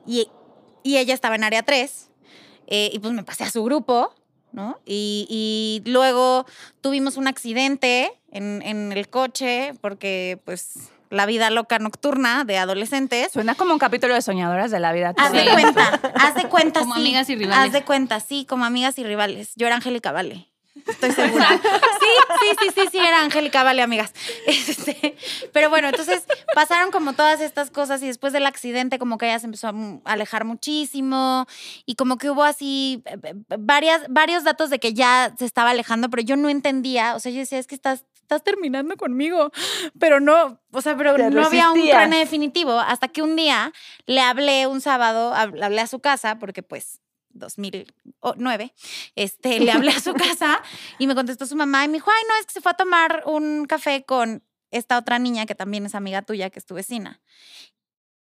Y, 0.06 0.28
y 0.82 0.98
ella 0.98 1.14
estaba 1.14 1.34
en 1.34 1.44
área 1.44 1.62
3. 1.62 2.10
eh, 2.68 2.90
y 2.92 2.98
pues 2.98 3.12
me 3.12 3.22
pasé 3.24 3.44
a 3.44 3.50
su 3.50 3.62
grupo, 3.64 4.14
¿no? 4.56 4.80
Y, 4.84 5.26
y 5.84 5.88
luego 5.88 6.46
tuvimos 6.80 7.16
un 7.16 7.28
accidente 7.28 8.10
en, 8.32 8.62
en 8.62 8.90
el 8.90 9.08
coche 9.08 9.74
porque 9.80 10.40
pues 10.44 10.90
la 11.10 11.26
vida 11.26 11.50
loca 11.50 11.78
nocturna 11.78 12.42
de 12.44 12.58
adolescentes. 12.58 13.30
Suena 13.32 13.54
como 13.54 13.72
un 13.72 13.78
capítulo 13.78 14.14
de 14.14 14.22
Soñadoras 14.22 14.70
de 14.72 14.80
la 14.80 14.92
vida. 14.92 15.14
Haz 15.16 15.30
de 15.32 15.44
cuenta, 15.44 16.00
haz 16.16 16.34
de 16.34 16.48
cuenta, 16.48 16.80
Como 16.80 16.94
sí. 16.94 17.00
amigas 17.02 17.30
y 17.30 17.36
rivales. 17.36 17.66
Haz 17.66 17.72
de 17.72 17.84
cuenta, 17.84 18.18
sí, 18.18 18.44
como 18.44 18.64
amigas 18.64 18.98
y 18.98 19.04
rivales. 19.04 19.52
Yo 19.56 19.66
era 19.68 19.76
Angélica 19.76 20.10
Vale. 20.10 20.48
Estoy 20.86 21.12
segura. 21.12 21.60
Sí, 22.06 22.12
sí, 22.40 22.56
sí, 22.60 22.80
sí, 22.80 22.88
sí, 22.92 22.98
era 22.98 23.20
Angélica 23.22 23.62
Vale, 23.62 23.82
amigas. 23.82 24.12
Este, 24.46 25.16
pero 25.52 25.70
bueno, 25.70 25.88
entonces 25.88 26.24
pasaron 26.54 26.90
como 26.90 27.14
todas 27.14 27.40
estas 27.40 27.70
cosas 27.70 28.02
y 28.02 28.06
después 28.06 28.32
del 28.32 28.46
accidente 28.46 28.98
como 28.98 29.18
que 29.18 29.26
ella 29.26 29.38
se 29.38 29.46
empezó 29.46 29.68
a 29.68 29.74
alejar 30.04 30.44
muchísimo 30.44 31.46
y 31.84 31.96
como 31.96 32.18
que 32.18 32.30
hubo 32.30 32.44
así 32.44 33.02
eh, 33.06 33.18
eh, 33.22 33.34
varias, 33.58 34.02
varios 34.08 34.44
datos 34.44 34.70
de 34.70 34.78
que 34.78 34.94
ya 34.94 35.34
se 35.38 35.44
estaba 35.44 35.70
alejando, 35.70 36.08
pero 36.10 36.22
yo 36.22 36.36
no 36.36 36.48
entendía, 36.48 37.16
o 37.16 37.20
sea, 37.20 37.32
yo 37.32 37.38
decía, 37.38 37.58
es 37.58 37.66
que 37.66 37.74
estás, 37.74 38.04
estás 38.14 38.44
terminando 38.44 38.96
conmigo, 38.96 39.50
pero 39.98 40.20
no, 40.20 40.60
o 40.72 40.82
sea, 40.82 40.96
pero 40.96 41.14
Te 41.16 41.30
no 41.30 41.44
había 41.44 41.70
un 41.70 41.80
truene 41.80 42.18
definitivo 42.18 42.78
hasta 42.78 43.08
que 43.08 43.22
un 43.22 43.36
día 43.36 43.72
le 44.06 44.20
hablé 44.20 44.66
un 44.66 44.80
sábado, 44.80 45.34
hablé 45.34 45.80
a 45.80 45.86
su 45.86 46.00
casa 46.00 46.38
porque 46.38 46.62
pues 46.62 47.00
2009, 47.38 48.74
este, 49.14 49.60
le 49.60 49.70
hablé 49.72 49.90
a 49.92 50.00
su 50.00 50.14
casa 50.14 50.62
y 50.98 51.06
me 51.06 51.14
contestó 51.14 51.46
su 51.46 51.56
mamá 51.56 51.84
y 51.84 51.88
me 51.88 51.94
dijo, 51.94 52.10
ay, 52.10 52.22
no, 52.28 52.36
es 52.40 52.46
que 52.46 52.52
se 52.52 52.60
fue 52.60 52.72
a 52.72 52.76
tomar 52.76 53.22
un 53.26 53.66
café 53.66 54.04
con 54.04 54.42
esta 54.70 54.98
otra 54.98 55.18
niña 55.18 55.46
que 55.46 55.54
también 55.54 55.86
es 55.86 55.94
amiga 55.94 56.22
tuya, 56.22 56.50
que 56.50 56.58
es 56.58 56.66
tu 56.66 56.74
vecina. 56.74 57.20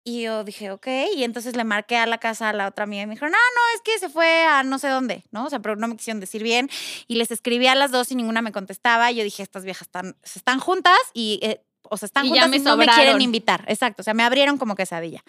Y 0.06 0.22
yo 0.24 0.44
dije, 0.44 0.70
ok, 0.70 0.86
y 1.16 1.24
entonces 1.24 1.56
le 1.56 1.64
marqué 1.64 1.96
a 1.96 2.04
la 2.04 2.18
casa 2.18 2.50
a 2.50 2.52
la 2.52 2.68
otra 2.68 2.84
amiga 2.84 3.02
y 3.02 3.06
me 3.06 3.14
dijeron, 3.14 3.32
no, 3.32 3.38
no, 3.38 3.74
es 3.74 3.80
que 3.80 3.98
se 3.98 4.10
fue 4.10 4.44
a 4.44 4.62
no 4.62 4.78
sé 4.78 4.88
dónde, 4.88 5.24
¿no? 5.30 5.46
O 5.46 5.50
sea, 5.50 5.60
pero 5.60 5.76
no 5.76 5.88
me 5.88 5.96
quisieron 5.96 6.20
decir 6.20 6.42
bien. 6.42 6.68
Y 7.06 7.14
les 7.14 7.30
escribí 7.30 7.66
a 7.68 7.74
las 7.74 7.90
dos 7.90 8.12
y 8.12 8.14
ninguna 8.14 8.42
me 8.42 8.52
contestaba. 8.52 9.10
Y 9.10 9.16
yo 9.16 9.24
dije, 9.24 9.42
estas 9.42 9.64
viejas 9.64 9.88
están, 9.88 10.16
están 10.22 10.60
juntas 10.60 10.98
y... 11.14 11.40
eh, 11.42 11.64
o 11.90 11.96
sea, 11.96 12.06
están 12.06 12.26
Y 12.26 12.34
ya 12.34 12.46
me 12.48 12.56
y 12.56 12.60
no 12.60 12.76
me 12.76 12.86
quieren 12.86 13.20
invitar. 13.20 13.64
Exacto. 13.68 14.02
O 14.02 14.04
sea, 14.04 14.14
me 14.14 14.22
abrieron 14.22 14.58
como 14.58 14.74
quesadilla. 14.74 15.22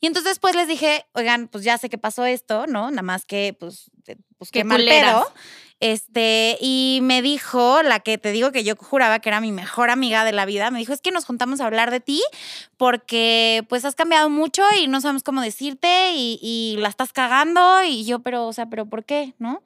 Y 0.00 0.06
entonces 0.06 0.32
después 0.32 0.54
les 0.54 0.68
dije, 0.68 1.06
oigan, 1.12 1.48
pues 1.48 1.64
ya 1.64 1.78
sé 1.78 1.88
que 1.88 1.98
pasó 1.98 2.24
esto, 2.24 2.66
¿no? 2.66 2.90
Nada 2.90 3.02
más 3.02 3.24
que, 3.24 3.56
pues, 3.58 3.90
pues 4.38 4.50
Qué 4.50 4.60
qué 4.60 4.64
mal 4.64 4.84
pedo. 4.84 5.32
Este, 5.80 6.56
y 6.60 7.00
me 7.02 7.20
dijo, 7.20 7.82
la 7.82 8.00
que 8.00 8.16
te 8.16 8.32
digo 8.32 8.52
que 8.52 8.64
yo 8.64 8.74
juraba 8.76 9.18
que 9.18 9.28
era 9.28 9.40
mi 9.40 9.52
mejor 9.52 9.90
amiga 9.90 10.24
de 10.24 10.32
la 10.32 10.46
vida, 10.46 10.70
me 10.70 10.78
dijo, 10.78 10.92
es 10.92 11.00
que 11.02 11.10
nos 11.10 11.26
juntamos 11.26 11.60
a 11.60 11.66
hablar 11.66 11.90
de 11.90 12.00
ti 12.00 12.22
porque 12.78 13.66
pues 13.68 13.84
has 13.84 13.94
cambiado 13.94 14.30
mucho 14.30 14.62
y 14.80 14.86
no 14.86 15.00
sabemos 15.00 15.22
cómo 15.22 15.42
decirte 15.42 16.12
y, 16.14 16.38
y 16.40 16.76
la 16.78 16.88
estás 16.88 17.12
cagando 17.12 17.82
y 17.82 18.04
yo, 18.04 18.20
pero, 18.20 18.46
o 18.46 18.52
sea, 18.52 18.66
pero 18.66 18.86
¿por 18.86 19.04
qué? 19.04 19.34
¿No? 19.38 19.62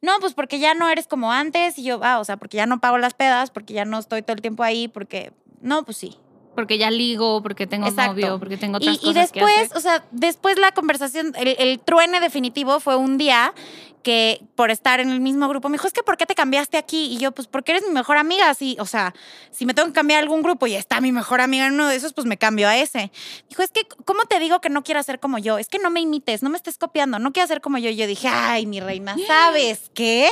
No, 0.00 0.12
pues 0.20 0.32
porque 0.32 0.58
ya 0.58 0.74
no 0.74 0.88
eres 0.88 1.08
como 1.08 1.32
antes 1.32 1.78
y 1.78 1.82
yo, 1.82 2.00
ah, 2.02 2.20
o 2.20 2.24
sea, 2.24 2.36
porque 2.36 2.56
ya 2.56 2.66
no 2.66 2.80
pago 2.80 2.98
las 2.98 3.14
pedas, 3.14 3.50
porque 3.50 3.74
ya 3.74 3.84
no 3.84 3.98
estoy 3.98 4.22
todo 4.22 4.34
el 4.34 4.40
tiempo 4.40 4.62
ahí, 4.62 4.86
porque, 4.86 5.32
no, 5.60 5.84
pues 5.84 5.96
sí. 5.96 6.16
porque 6.54 6.76
ya 6.78 6.90
ligo, 6.90 7.40
porque 7.42 7.66
tengo 7.68 7.86
Exacto. 7.86 8.12
novio, 8.12 8.38
porque 8.38 8.56
tengo 8.56 8.78
otras 8.78 8.96
Y, 8.96 8.98
y 8.98 9.00
cosas 9.14 9.30
que 9.32 9.40
después, 9.40 9.64
hacer. 9.66 9.76
o 9.76 9.80
sea, 9.80 10.04
después 10.10 10.58
la 10.58 10.72
conversación, 10.72 11.32
el, 11.36 11.54
el 11.58 11.78
truene 11.78 12.18
definitivo 12.20 12.80
fue 12.80 12.96
un 12.96 13.16
día 13.16 13.54
que 14.02 14.40
por 14.54 14.70
estar 14.70 15.00
en 15.00 15.10
el 15.10 15.20
mismo 15.20 15.48
grupo 15.48 15.68
me 15.68 15.74
dijo, 15.74 15.86
es 15.86 15.92
que 15.92 16.02
¿por 16.02 16.16
qué 16.16 16.24
te 16.24 16.34
cambiaste 16.34 16.78
aquí? 16.78 17.06
Y 17.12 17.18
yo, 17.18 17.30
pues 17.32 17.46
porque 17.46 17.72
eres 17.72 17.84
mi 17.86 17.92
mejor 17.92 18.16
amiga, 18.16 18.48
así, 18.48 18.76
o 18.80 18.86
sea, 18.86 19.12
si 19.50 19.66
me 19.66 19.74
tengo 19.74 19.88
que 19.88 19.92
cambiar 19.94 20.18
a 20.18 20.22
algún 20.22 20.42
grupo 20.42 20.66
y 20.66 20.74
está 20.74 21.00
mi 21.00 21.12
mejor 21.12 21.40
amiga 21.40 21.66
en 21.66 21.74
uno 21.74 21.88
de 21.88 21.96
esos, 21.96 22.12
pues 22.14 22.26
me 22.26 22.38
cambio 22.38 22.68
a 22.68 22.76
ese. 22.76 23.10
Dijo, 23.48 23.62
es 23.62 23.70
que, 23.70 23.82
¿cómo 24.04 24.22
te 24.24 24.38
digo 24.40 24.60
que 24.60 24.70
no 24.70 24.82
quiero 24.82 25.02
ser 25.02 25.20
como 25.20 25.38
yo? 25.38 25.58
Es 25.58 25.68
que 25.68 25.78
no 25.78 25.90
me 25.90 26.00
imites, 26.00 26.42
no 26.42 26.48
me 26.50 26.56
estés 26.56 26.78
copiando, 26.78 27.18
no 27.18 27.32
quiero 27.32 27.46
ser 27.48 27.60
como 27.60 27.76
yo. 27.78 27.90
Y 27.90 27.96
yo 27.96 28.06
dije, 28.06 28.28
ay, 28.28 28.66
mi 28.66 28.80
reina, 28.80 29.14
¿sabes 29.26 29.90
qué? 29.94 30.28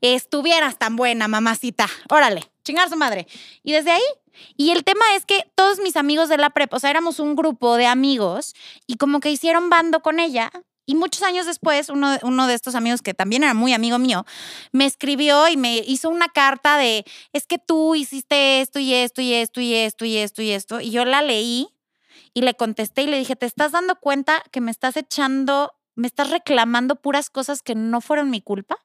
Estuvieras 0.00 0.78
tan 0.78 0.96
buena, 0.96 1.28
mamacita. 1.28 1.88
Órale, 2.10 2.50
chingar 2.64 2.88
su 2.90 2.96
madre. 2.96 3.26
Y 3.62 3.72
desde 3.72 3.90
ahí 3.92 4.02
y 4.56 4.70
el 4.70 4.84
tema 4.84 5.04
es 5.16 5.24
que 5.24 5.44
todos 5.54 5.80
mis 5.80 5.96
amigos 5.96 6.28
de 6.28 6.38
la 6.38 6.50
prepa, 6.50 6.76
o 6.76 6.80
sea, 6.80 6.90
éramos 6.90 7.18
un 7.18 7.34
grupo 7.36 7.76
de 7.76 7.86
amigos 7.86 8.54
y 8.86 8.96
como 8.96 9.20
que 9.20 9.30
hicieron 9.30 9.70
bando 9.70 10.00
con 10.00 10.18
ella. 10.20 10.50
Y 10.86 10.96
muchos 10.96 11.22
años 11.22 11.46
después, 11.46 11.88
uno, 11.88 12.18
uno 12.22 12.46
de 12.46 12.52
estos 12.52 12.74
amigos, 12.74 13.00
que 13.00 13.14
también 13.14 13.42
era 13.42 13.54
muy 13.54 13.72
amigo 13.72 13.98
mío, 13.98 14.26
me 14.70 14.84
escribió 14.84 15.48
y 15.48 15.56
me 15.56 15.78
hizo 15.78 16.10
una 16.10 16.28
carta 16.28 16.76
de, 16.76 17.06
es 17.32 17.46
que 17.46 17.58
tú 17.58 17.94
hiciste 17.94 18.60
esto 18.60 18.78
y 18.78 18.92
esto 18.92 19.22
y 19.22 19.32
esto 19.32 19.62
y 19.62 19.72
esto 19.74 20.04
y 20.04 20.16
esto 20.18 20.42
y 20.42 20.50
esto. 20.50 20.80
Y 20.80 20.90
yo 20.90 21.06
la 21.06 21.22
leí 21.22 21.68
y 22.34 22.42
le 22.42 22.54
contesté 22.54 23.02
y 23.02 23.06
le 23.06 23.18
dije, 23.18 23.34
¿te 23.34 23.46
estás 23.46 23.72
dando 23.72 23.96
cuenta 23.96 24.42
que 24.50 24.60
me 24.60 24.70
estás 24.70 24.98
echando, 24.98 25.72
me 25.94 26.06
estás 26.06 26.28
reclamando 26.28 26.96
puras 26.96 27.30
cosas 27.30 27.62
que 27.62 27.74
no 27.74 28.02
fueron 28.02 28.28
mi 28.28 28.42
culpa? 28.42 28.76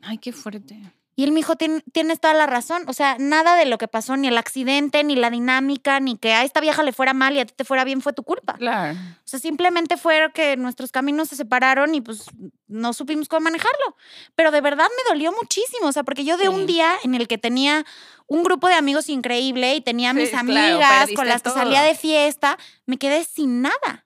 Ay, 0.00 0.16
qué 0.16 0.32
fuerte. 0.32 0.80
Y 1.16 1.24
él 1.24 1.30
me 1.32 1.36
dijo, 1.36 1.54
"Tien- 1.56 1.82
tienes 1.92 2.20
toda 2.20 2.34
la 2.34 2.46
razón. 2.46 2.82
O 2.88 2.92
sea, 2.92 3.16
nada 3.18 3.54
de 3.56 3.66
lo 3.66 3.78
que 3.78 3.86
pasó, 3.88 4.16
ni 4.16 4.28
el 4.28 4.36
accidente, 4.36 5.04
ni 5.04 5.14
la 5.16 5.30
dinámica, 5.30 6.00
ni 6.00 6.16
que 6.16 6.32
a 6.34 6.42
esta 6.44 6.60
vieja 6.60 6.82
le 6.82 6.92
fuera 6.92 7.14
mal 7.14 7.34
y 7.36 7.40
a 7.40 7.46
ti 7.46 7.54
te 7.56 7.64
fuera 7.64 7.84
bien, 7.84 8.00
fue 8.00 8.12
tu 8.12 8.22
culpa. 8.24 8.54
Claro. 8.54 8.98
O 8.98 9.22
sea, 9.28 9.38
simplemente 9.38 9.96
fue 9.96 10.30
que 10.34 10.56
nuestros 10.56 10.90
caminos 10.92 11.28
se 11.28 11.36
separaron 11.36 11.94
y 11.94 12.00
pues 12.00 12.24
no 12.66 12.92
supimos 12.92 13.28
cómo 13.28 13.40
manejarlo. 13.44 13.96
Pero 14.34 14.50
de 14.50 14.60
verdad 14.60 14.86
me 14.96 15.10
dolió 15.12 15.32
muchísimo. 15.32 15.86
O 15.88 15.92
sea, 15.92 16.02
porque 16.02 16.24
yo 16.24 16.36
de 16.36 16.48
un 16.48 16.66
día 16.66 16.94
en 17.04 17.14
el 17.14 17.28
que 17.28 17.38
tenía 17.38 17.84
un 18.26 18.42
grupo 18.42 18.68
de 18.68 18.74
amigos 18.74 19.08
increíble 19.08 19.74
y 19.74 19.80
tenía 19.80 20.10
a 20.10 20.14
mis 20.14 20.30
amigas 20.40 21.06
con 21.14 21.28
las 21.28 21.42
que 21.42 21.50
salía 21.50 21.82
de 21.82 21.94
fiesta, 21.94 22.58
me 22.86 22.96
quedé 22.96 23.24
sin 23.24 23.62
nada. 23.62 24.03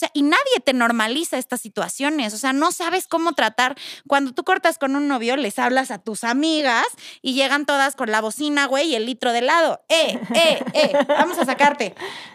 Sea, 0.00 0.10
y 0.14 0.22
nadie 0.22 0.60
te 0.64 0.72
normaliza 0.72 1.36
estas 1.38 1.60
situaciones. 1.60 2.32
O 2.34 2.38
sea, 2.38 2.52
no 2.52 2.72
sabes 2.72 3.06
cómo 3.06 3.34
tratar. 3.34 3.76
Cuando 4.08 4.32
tú 4.32 4.44
cortas 4.44 4.78
con 4.78 4.96
un 4.96 5.08
novio, 5.08 5.36
les 5.36 5.58
hablas 5.58 5.90
a 5.90 5.98
tus 5.98 6.24
amigas 6.24 6.86
y 7.22 7.34
llegan 7.34 7.66
todas 7.66 7.96
con 7.96 8.10
la 8.10 8.20
bocina, 8.20 8.66
güey, 8.66 8.88
y 8.90 8.94
el 8.94 9.06
litro 9.06 9.32
de 9.32 9.40
helado. 9.40 9.84
¡Eh, 9.88 10.18
eh, 10.34 10.64
eh! 10.74 10.92
Vamos 11.08 11.38
a 11.38 11.44
sacarte. 11.44 11.94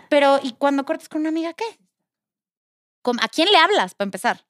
Pero, 0.10 0.40
¿y 0.44 0.54
cuando 0.54 0.86
cortas 0.86 1.10
con 1.10 1.22
una 1.22 1.30
amiga, 1.30 1.54
qué? 1.54 1.66
¿Cómo- 3.02 3.20
¿A 3.22 3.28
quién 3.28 3.50
le 3.52 3.58
hablas, 3.58 3.96
para 3.96 4.06
empezar? 4.08 4.46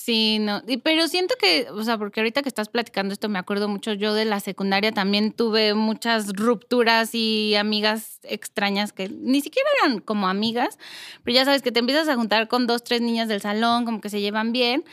Sí, 0.00 0.38
no, 0.38 0.62
y- 0.68 0.76
pero 0.76 1.08
siento 1.08 1.34
que, 1.40 1.66
o 1.72 1.82
sea, 1.82 1.98
porque 1.98 2.20
ahorita 2.20 2.40
que 2.42 2.48
estás 2.48 2.68
platicando 2.68 3.12
esto 3.12 3.28
me 3.28 3.38
acuerdo 3.40 3.66
mucho, 3.68 3.92
yo 3.94 4.14
de 4.14 4.24
la 4.24 4.38
secundaria 4.38 4.92
también 4.92 5.32
tuve 5.32 5.74
muchas 5.74 6.28
rupturas 6.34 7.16
y 7.16 7.56
amigas 7.56 8.20
extrañas 8.22 8.92
que 8.92 9.08
ni 9.08 9.40
siquiera 9.40 9.68
eran 9.82 9.98
como 9.98 10.28
amigas, 10.28 10.78
pero 11.24 11.34
ya 11.34 11.44
sabes 11.44 11.62
que 11.62 11.72
te 11.72 11.80
empiezas 11.80 12.08
a 12.08 12.14
juntar 12.14 12.46
con 12.46 12.68
dos, 12.68 12.84
tres 12.84 13.00
niñas 13.00 13.26
del 13.26 13.40
salón, 13.40 13.84
como 13.84 14.00
que 14.00 14.08
se 14.08 14.20
llevan 14.20 14.52
bien. 14.52 14.84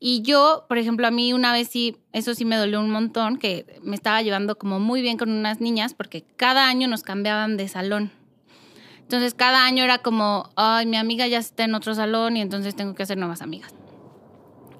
Y 0.00 0.22
yo, 0.22 0.64
por 0.66 0.78
ejemplo, 0.78 1.06
a 1.06 1.10
mí 1.10 1.34
una 1.34 1.52
vez 1.52 1.68
sí, 1.68 1.98
eso 2.14 2.34
sí 2.34 2.46
me 2.46 2.56
dolió 2.56 2.80
un 2.80 2.90
montón, 2.90 3.36
que 3.36 3.66
me 3.82 3.94
estaba 3.94 4.22
llevando 4.22 4.56
como 4.56 4.80
muy 4.80 5.02
bien 5.02 5.18
con 5.18 5.30
unas 5.30 5.60
niñas 5.60 5.92
porque 5.92 6.24
cada 6.36 6.68
año 6.68 6.88
nos 6.88 7.02
cambiaban 7.02 7.58
de 7.58 7.68
salón. 7.68 8.12
Entonces 9.02 9.34
cada 9.34 9.66
año 9.66 9.84
era 9.84 9.98
como, 9.98 10.48
ay, 10.56 10.86
mi 10.86 10.96
amiga 10.96 11.26
ya 11.26 11.38
está 11.38 11.64
en 11.64 11.74
otro 11.74 11.94
salón 11.94 12.38
y 12.38 12.40
entonces 12.40 12.74
tengo 12.74 12.94
que 12.94 13.02
hacer 13.02 13.18
nuevas 13.18 13.42
amigas 13.42 13.74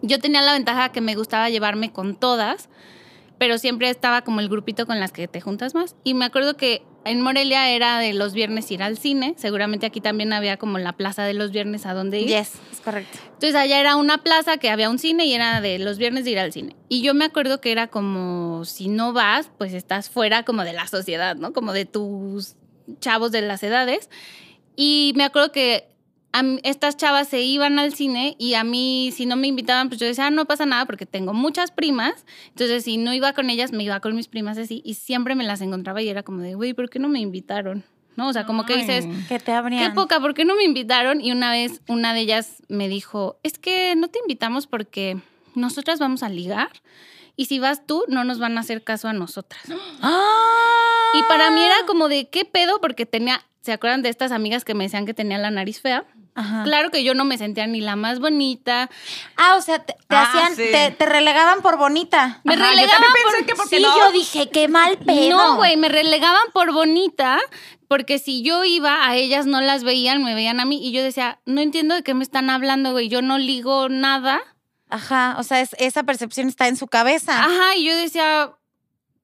yo 0.07 0.19
tenía 0.19 0.43
la 0.43 0.53
ventaja 0.53 0.91
que 0.91 1.01
me 1.01 1.15
gustaba 1.15 1.49
llevarme 1.51 1.93
con 1.93 2.15
todas, 2.15 2.69
pero 3.39 3.59
siempre 3.59 3.89
estaba 3.91 4.23
como 4.23 4.41
el 4.41 4.49
grupito 4.49 4.87
con 4.87 5.01
las 5.01 5.13
que 5.13 5.29
te 5.29 5.41
juntas 5.41 5.75
más. 5.75 5.97
Y 6.05 6.15
me 6.15 6.25
acuerdo 6.25 6.57
que 6.57 6.83
en 7.05 7.21
Morelia 7.21 7.69
era 7.71 7.99
de 7.99 8.15
los 8.15 8.33
viernes 8.33 8.71
ir 8.71 8.83
al 8.83 8.97
cine, 8.97 9.35
seguramente 9.37 9.87
aquí 9.87 10.01
también 10.01 10.33
había 10.33 10.57
como 10.57 10.79
la 10.79 10.93
plaza 10.95 11.25
de 11.25 11.35
los 11.35 11.51
viernes 11.51 11.85
a 11.87 11.95
donde 11.95 12.21
ir. 12.21 12.29
Yes, 12.29 12.53
es 12.73 12.81
correcto. 12.81 13.19
Entonces 13.25 13.55
allá 13.55 13.81
era 13.81 13.97
una 13.97 14.19
plaza 14.19 14.57
que 14.59 14.71
había 14.71 14.89
un 14.89 14.99
cine 14.99 15.27
y 15.27 15.35
era 15.35 15.61
de 15.61 15.79
los 15.79 15.99
viernes 15.99 16.25
de 16.25 16.31
ir 16.31 16.39
al 16.39 16.53
cine. 16.53 16.77
Y 16.89 17.03
yo 17.03 17.15
me 17.15 17.25
acuerdo 17.25 17.61
que 17.61 17.73
era 17.73 17.89
como, 17.89 18.65
si 18.65 18.89
no 18.89 19.13
vas, 19.13 19.51
pues 19.59 19.75
estás 19.75 20.09
fuera 20.09 20.45
como 20.45 20.65
de 20.65 20.73
la 20.73 20.87
sociedad, 20.87 21.37
¿no? 21.37 21.53
Como 21.53 21.73
de 21.73 21.85
tus 21.87 22.57
chavos 23.01 23.33
de 23.33 23.43
las 23.43 23.63
edades. 23.63 24.09
Y 24.77 25.13
me 25.17 25.25
acuerdo 25.25 25.53
que 25.53 25.94
estas 26.63 26.97
chavas 26.97 27.29
se 27.29 27.43
iban 27.43 27.79
al 27.79 27.95
cine 27.95 28.35
y 28.39 28.55
a 28.55 28.65
mí, 28.65 29.11
si 29.15 29.27
no 29.27 29.37
me 29.37 29.47
invitaban, 29.47 29.89
pues 29.89 30.01
yo 30.01 30.07
decía, 30.07 30.27
ah, 30.27 30.31
no 30.31 30.47
pasa 30.47 30.67
nada 30.67 30.85
porque 30.87 31.07
tengo 31.07 31.33
muchas 31.33 31.71
primas. 31.71 32.25
Entonces, 32.49 32.85
si 32.85 32.97
no 32.97 33.15
iba 33.15 33.33
con 33.33 33.51
ellas, 33.51 33.73
me 33.73 33.85
iba 33.85 34.01
con 34.01 34.17
mis 34.17 34.29
primas 34.29 34.59
así 34.59 34.83
y 34.85 34.95
siempre 34.95 35.35
me 35.35 35.45
las 35.45 35.61
encontraba 35.61 36.03
y 36.03 36.09
era 36.09 36.23
como 36.23 36.41
de, 36.41 36.55
güey, 36.55 36.75
¿por 36.75 36.91
qué 36.91 36.99
no 36.99 37.09
me 37.09 37.21
invitaron? 37.21 37.85
¿No? 38.17 38.29
O 38.29 38.33
sea, 38.33 38.47
como 38.47 38.65
que 38.65 38.77
dices. 38.77 39.07
Que 39.29 39.39
te 39.39 39.53
abrían. 39.53 39.91
Qué 39.91 39.95
poca, 39.95 40.21
¿por 40.21 40.35
qué 40.35 40.45
no 40.45 40.55
me 40.57 40.65
invitaron? 40.65 41.21
Y 41.21 41.33
una 41.33 41.51
vez 41.51 41.81
una 41.89 42.15
de 42.15 42.21
ellas 42.21 42.63
me 42.69 42.89
dijo, 42.89 43.39
es 43.43 43.59
que 43.59 43.95
no 43.97 44.09
te 44.09 44.19
invitamos 44.21 44.67
porque 44.67 45.19
nosotras 45.55 45.99
vamos 45.99 46.23
a 46.23 46.29
ligar 46.29 46.71
y 47.37 47.47
si 47.47 47.59
vas 47.59 47.87
tú 47.87 48.05
no 48.09 48.25
nos 48.25 48.39
van 48.39 48.57
a 48.59 48.61
hacer 48.61 48.83
caso 48.85 49.09
a 49.09 49.13
nosotras. 49.13 49.63
¡Ah! 50.03 51.11
Y 51.15 51.23
para 51.25 51.51
mí 51.51 51.63
era 51.63 51.77
como 51.87 52.09
de 52.09 52.29
qué 52.29 52.45
pedo 52.45 52.81
porque 52.81 53.07
tenía, 53.07 53.45
¿se 53.63 53.73
acuerdan 53.73 54.03
de 54.03 54.09
estas 54.09 54.33
amigas 54.33 54.65
que 54.65 54.75
me 54.75 54.85
decían 54.85 55.07
que 55.07 55.15
tenía 55.15 55.39
la 55.39 55.51
nariz 55.51 55.81
fea? 55.81 56.05
Ajá. 56.37 56.65
Claro 56.65 56.91
que 56.91 57.05
yo 57.05 57.15
no 57.15 57.25
me 57.25 57.39
sentía 57.39 57.69
ni 57.69 57.81
la 57.81 57.95
más 57.95 58.19
bonita. 58.19 58.91
Ah, 59.37 59.55
o 59.57 59.63
sea, 59.63 59.79
te, 59.79 59.93
te 59.93 60.17
Ah, 60.17 60.25
hacían, 60.25 60.57
sí. 60.57 60.65
te, 60.73 60.91
te 60.91 61.07
relegaban 61.07 61.63
por 61.63 61.77
bonita. 61.79 62.41
Me 62.43 62.55
Ajá, 62.55 62.65
yo 62.65 62.71
relegaban 62.71 63.03
también 63.05 63.25
por- 63.25 63.33
pensé 63.35 63.47
que 63.47 63.55
porque 63.55 63.77
sí, 63.77 63.83
no. 63.83 63.97
yo 63.99 64.11
dije, 64.13 64.51
qué 64.51 64.67
mal 64.67 64.99
pedo. 65.07 65.31
No, 65.37 65.57
güey, 65.57 65.77
me 65.77 65.89
relegaban 65.89 66.43
por 66.53 66.73
bonita, 66.73 67.39
porque 67.87 68.19
si 68.19 68.43
yo 68.43 68.65
iba, 68.65 69.07
a 69.07 69.15
ellas 69.15 69.47
no 69.47 69.61
las 69.61 69.85
veían, 69.85 70.25
me 70.25 70.35
veían 70.35 70.59
a 70.59 70.65
mí, 70.65 70.85
y 70.85 70.91
yo 70.91 71.05
decía, 71.05 71.39
no 71.47 71.61
entiendo 71.61 71.95
de 71.95 72.03
qué 72.03 72.15
me 72.15 72.25
están 72.25 72.51
hablando, 72.51 72.91
güey, 72.91 73.09
yo 73.09 73.23
no 73.23 73.39
ligo 73.39 73.89
nada. 73.89 74.41
Ajá, 74.95 75.35
o 75.39 75.43
sea, 75.43 75.61
es- 75.61 75.75
esa 75.79 76.05
percepción 76.05 76.47
está 76.47 76.69
en 76.69 76.77
su 76.77 76.87
cabeza. 76.87 77.45
Ajá, 77.45 77.75
y 77.77 77.85
yo 77.85 77.97
decía, 77.97 78.53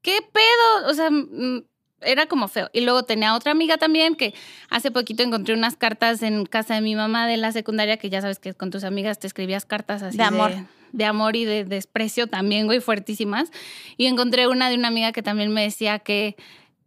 ¿qué 0.02 0.18
pedo? 0.32 0.90
O 0.90 0.94
sea, 0.94 1.10
mm, 1.10 1.62
era 2.00 2.26
como 2.26 2.48
feo. 2.48 2.68
Y 2.72 2.80
luego 2.80 3.04
tenía 3.04 3.34
otra 3.36 3.52
amiga 3.52 3.76
también 3.76 4.16
que 4.16 4.34
hace 4.68 4.90
poquito 4.90 5.22
encontré 5.22 5.54
unas 5.54 5.76
cartas 5.76 6.22
en 6.22 6.44
casa 6.46 6.74
de 6.74 6.80
mi 6.80 6.96
mamá 6.96 7.28
de 7.28 7.36
la 7.36 7.52
secundaria, 7.52 7.98
que 7.98 8.10
ya 8.10 8.20
sabes 8.20 8.40
que 8.40 8.52
con 8.52 8.70
tus 8.70 8.82
amigas 8.82 9.20
te 9.20 9.28
escribías 9.28 9.64
cartas 9.64 10.02
así 10.02 10.16
De 10.16 10.24
amor. 10.24 10.50
De, 10.92 11.04
amor 11.04 11.36
y 11.36 11.44
de 11.44 11.64
desprecio 11.64 12.26
también, 12.26 12.66
güey, 12.66 12.80
fuertísimas. 12.80 13.50
Y 13.96 14.06
encontré 14.06 14.48
una 14.48 14.68
de 14.70 14.74
una 14.74 14.88
amiga 14.88 15.12
que 15.12 15.22
también 15.22 15.52
me 15.52 15.62
decía 15.62 16.00
que 16.00 16.34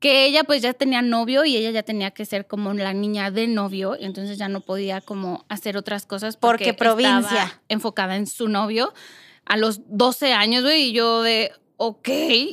que 0.04 0.26
ella 0.26 0.44
pues 0.44 0.62
ya 0.62 0.74
tenía 0.74 1.02
novio 1.02 1.46
y 1.46 1.56
ella 1.56 1.72
ya 1.72 1.82
tenía 1.82 2.12
que 2.12 2.26
ser 2.26 2.46
como 2.46 2.74
la 2.74 2.92
niña 2.92 3.32
de 3.32 3.48
novio 3.48 3.96
y 3.98 4.04
entonces 4.04 4.38
ya 4.38 4.50
no 4.50 4.60
podía 4.60 5.00
como 5.00 5.46
hacer 5.48 5.78
otras 5.78 6.06
cosas 6.06 6.36
Porque 6.36 6.74
provincia. 6.74 7.22
estaba 7.22 7.62
enfocada 7.70 8.18
en 8.18 8.28
su 8.28 8.50
novio 8.50 8.94
a 9.46 9.56
los 9.56 9.80
12 9.88 10.34
años, 10.34 10.64
güey, 10.64 10.90
y 10.90 10.92
yo 10.92 11.22
de, 11.22 11.54
ok, 11.78 12.10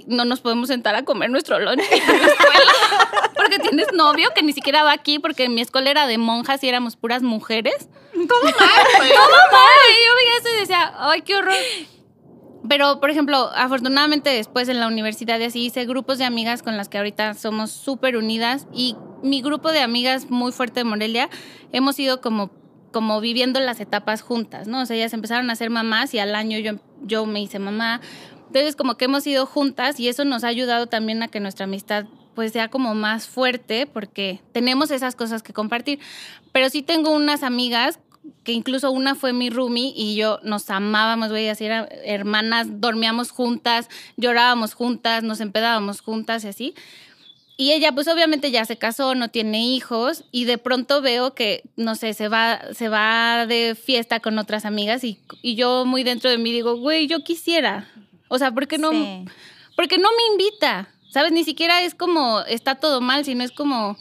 no 0.06 0.24
nos 0.24 0.40
podemos 0.42 0.68
sentar 0.68 0.94
a 0.94 1.04
comer 1.04 1.28
nuestro 1.28 1.58
lunch 1.58 1.82
en 1.90 2.20
la 2.20 2.28
escuela 2.28 2.72
porque 3.34 3.58
tienes 3.58 3.92
novio 3.94 4.28
que 4.32 4.44
ni 4.44 4.52
siquiera 4.52 4.84
va 4.84 4.92
aquí 4.92 5.18
porque 5.18 5.48
mi 5.48 5.60
escuela 5.60 5.90
era 5.90 6.06
de 6.06 6.18
monjas 6.18 6.62
y 6.62 6.68
éramos 6.68 6.94
puras 6.94 7.24
mujeres. 7.24 7.88
Todo 8.12 8.44
mal, 8.44 8.86
güey. 8.96 9.10
Todo 9.10 9.36
mal, 9.50 9.74
güey. 9.88 10.06
Yo 10.06 10.14
veía 10.14 10.38
eso 10.38 10.48
y 10.54 10.60
decía, 10.60 10.94
ay, 10.98 11.22
qué 11.22 11.34
horror. 11.34 11.54
Pero, 12.70 13.00
por 13.00 13.10
ejemplo, 13.10 13.50
afortunadamente 13.56 14.30
después 14.30 14.68
en 14.68 14.78
la 14.78 14.86
universidad 14.86 15.40
y 15.40 15.42
así 15.42 15.64
hice 15.64 15.86
grupos 15.86 16.18
de 16.18 16.24
amigas 16.24 16.62
con 16.62 16.76
las 16.76 16.88
que 16.88 16.98
ahorita 16.98 17.34
somos 17.34 17.72
súper 17.72 18.16
unidas 18.16 18.68
y 18.72 18.94
mi 19.24 19.42
grupo 19.42 19.72
de 19.72 19.80
amigas 19.80 20.30
muy 20.30 20.52
fuerte 20.52 20.78
de 20.78 20.84
Morelia 20.84 21.28
hemos 21.72 21.98
ido 21.98 22.20
como, 22.20 22.52
como 22.92 23.20
viviendo 23.20 23.58
las 23.58 23.80
etapas 23.80 24.22
juntas, 24.22 24.68
¿no? 24.68 24.82
O 24.82 24.86
sea, 24.86 24.94
ellas 24.94 25.12
empezaron 25.14 25.50
a 25.50 25.56
ser 25.56 25.68
mamás 25.68 26.14
y 26.14 26.20
al 26.20 26.32
año 26.36 26.60
yo, 26.60 26.74
yo 27.02 27.26
me 27.26 27.40
hice 27.42 27.58
mamá. 27.58 28.00
Entonces, 28.46 28.76
como 28.76 28.96
que 28.96 29.06
hemos 29.06 29.26
ido 29.26 29.46
juntas 29.46 29.98
y 29.98 30.06
eso 30.06 30.24
nos 30.24 30.44
ha 30.44 30.46
ayudado 30.46 30.86
también 30.86 31.24
a 31.24 31.28
que 31.28 31.40
nuestra 31.40 31.64
amistad 31.64 32.04
pues 32.36 32.52
sea 32.52 32.68
como 32.68 32.94
más 32.94 33.26
fuerte 33.26 33.88
porque 33.88 34.42
tenemos 34.52 34.92
esas 34.92 35.16
cosas 35.16 35.42
que 35.42 35.52
compartir. 35.52 35.98
Pero 36.52 36.70
sí 36.70 36.82
tengo 36.82 37.10
unas 37.10 37.42
amigas 37.42 37.98
que 38.44 38.52
incluso 38.52 38.90
una 38.90 39.14
fue 39.14 39.32
mi 39.32 39.50
roomie 39.50 39.92
y 39.94 40.14
yo 40.16 40.38
nos 40.42 40.68
amábamos, 40.70 41.28
güey, 41.30 41.48
así 41.48 41.64
eran 41.64 41.88
hermanas, 42.04 42.66
dormíamos 42.80 43.30
juntas, 43.30 43.88
llorábamos 44.16 44.74
juntas, 44.74 45.22
nos 45.22 45.40
empedábamos 45.40 46.00
juntas 46.00 46.44
y 46.44 46.48
así. 46.48 46.74
Y 47.56 47.72
ella, 47.72 47.92
pues 47.92 48.08
obviamente 48.08 48.50
ya 48.50 48.64
se 48.64 48.78
casó, 48.78 49.14
no 49.14 49.28
tiene 49.28 49.62
hijos, 49.66 50.24
y 50.32 50.46
de 50.46 50.56
pronto 50.56 51.02
veo 51.02 51.34
que, 51.34 51.62
no 51.76 51.94
sé, 51.94 52.14
se 52.14 52.28
va, 52.28 52.58
se 52.72 52.88
va 52.88 53.44
de 53.46 53.74
fiesta 53.74 54.20
con 54.20 54.38
otras 54.38 54.64
amigas 54.64 55.04
y, 55.04 55.18
y 55.42 55.56
yo 55.56 55.84
muy 55.84 56.02
dentro 56.02 56.30
de 56.30 56.38
mí 56.38 56.52
digo, 56.52 56.76
güey, 56.76 57.06
yo 57.06 57.22
quisiera. 57.22 57.86
O 58.28 58.38
sea, 58.38 58.50
¿por 58.52 58.66
qué 58.66 58.78
no, 58.78 58.92
Sí. 58.92 59.24
porque 59.76 59.98
no 59.98 60.08
me 60.08 60.32
invita? 60.44 60.88
¿Sabes? 61.10 61.32
Ni 61.32 61.44
siquiera 61.44 61.82
es 61.82 61.94
como 61.94 62.40
está 62.42 62.76
todo 62.76 63.00
mal, 63.00 63.24
sino 63.24 63.42
es 63.44 63.50
como 63.50 63.98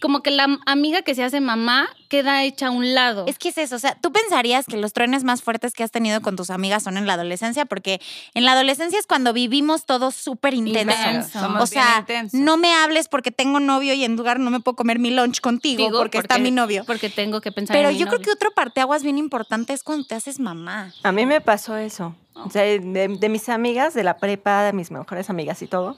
como 0.00 0.22
que 0.22 0.30
la 0.30 0.58
amiga 0.66 1.02
que 1.02 1.14
se 1.14 1.22
hace 1.22 1.40
mamá 1.40 1.88
queda 2.08 2.42
hecha 2.42 2.68
a 2.68 2.70
un 2.70 2.94
lado. 2.94 3.26
Es 3.28 3.38
que 3.38 3.50
es 3.50 3.58
eso, 3.58 3.76
o 3.76 3.78
sea, 3.78 3.94
tú 4.00 4.12
pensarías 4.12 4.66
que 4.66 4.76
los 4.76 4.92
truenes 4.92 5.24
más 5.24 5.42
fuertes 5.42 5.74
que 5.74 5.84
has 5.84 5.90
tenido 5.90 6.20
con 6.22 6.36
tus 6.36 6.50
amigas 6.50 6.82
son 6.82 6.96
en 6.96 7.06
la 7.06 7.14
adolescencia, 7.14 7.66
porque 7.66 8.00
en 8.34 8.44
la 8.44 8.52
adolescencia 8.52 8.98
es 8.98 9.06
cuando 9.06 9.32
vivimos 9.32 9.84
todo 9.84 10.10
súper 10.10 10.54
intenso. 10.54 10.92
Intenso. 10.92 11.38
Somos 11.38 11.62
O 11.62 11.66
sea, 11.66 12.04
bien 12.08 12.28
no 12.32 12.56
me 12.56 12.72
hables 12.72 13.08
porque 13.08 13.30
tengo 13.30 13.60
novio 13.60 13.94
y 13.94 14.04
en 14.04 14.16
lugar 14.16 14.40
no 14.40 14.50
me 14.50 14.60
puedo 14.60 14.74
comer 14.74 14.98
mi 14.98 15.10
lunch 15.10 15.40
contigo 15.40 15.84
Digo, 15.84 15.98
porque, 15.98 16.18
está 16.18 16.38
mi 16.38 16.50
novio. 16.50 16.84
Porque 16.86 17.10
tengo 17.10 17.40
que 17.40 17.52
pensar 17.52 17.76
Pero 17.76 17.90
en 17.90 17.94
mi 17.94 18.00
yo 18.00 18.06
creo 18.06 18.20
que 18.20 18.30
otro 18.30 18.50
parteaguas 18.52 19.02
bien 19.02 19.18
importante 19.18 19.72
es 19.72 19.82
cuando 19.82 20.06
te 20.06 20.14
haces 20.14 20.40
mamá. 20.40 20.92
A 21.02 21.12
mí 21.12 21.26
me 21.26 21.40
pasó 21.40 21.76
eso. 21.76 22.16
O 22.34 22.50
sea, 22.50 22.62
de, 22.62 22.78
de 22.80 23.28
mis 23.28 23.48
amigas 23.48 23.92
de 23.92 24.02
la 24.02 24.16
prepa, 24.16 24.62
de 24.62 24.72
mis 24.72 24.90
mejores 24.90 25.28
amigas 25.28 25.60
y 25.62 25.66
todo, 25.66 25.96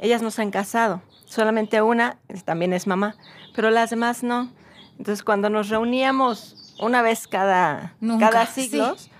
ellas 0.00 0.20
no 0.20 0.30
se 0.30 0.42
han 0.42 0.50
casado. 0.50 1.00
Solamente 1.36 1.82
una 1.82 2.16
también 2.46 2.72
es 2.72 2.86
mamá, 2.86 3.14
pero 3.54 3.68
las 3.68 3.90
demás 3.90 4.22
no. 4.22 4.50
Entonces, 4.92 5.22
cuando 5.22 5.50
nos 5.50 5.68
reuníamos 5.68 6.74
una 6.80 7.02
vez 7.02 7.28
cada, 7.28 7.94
Nunca, 8.00 8.30
cada 8.30 8.46
sí. 8.46 8.62
siglos, 8.62 9.10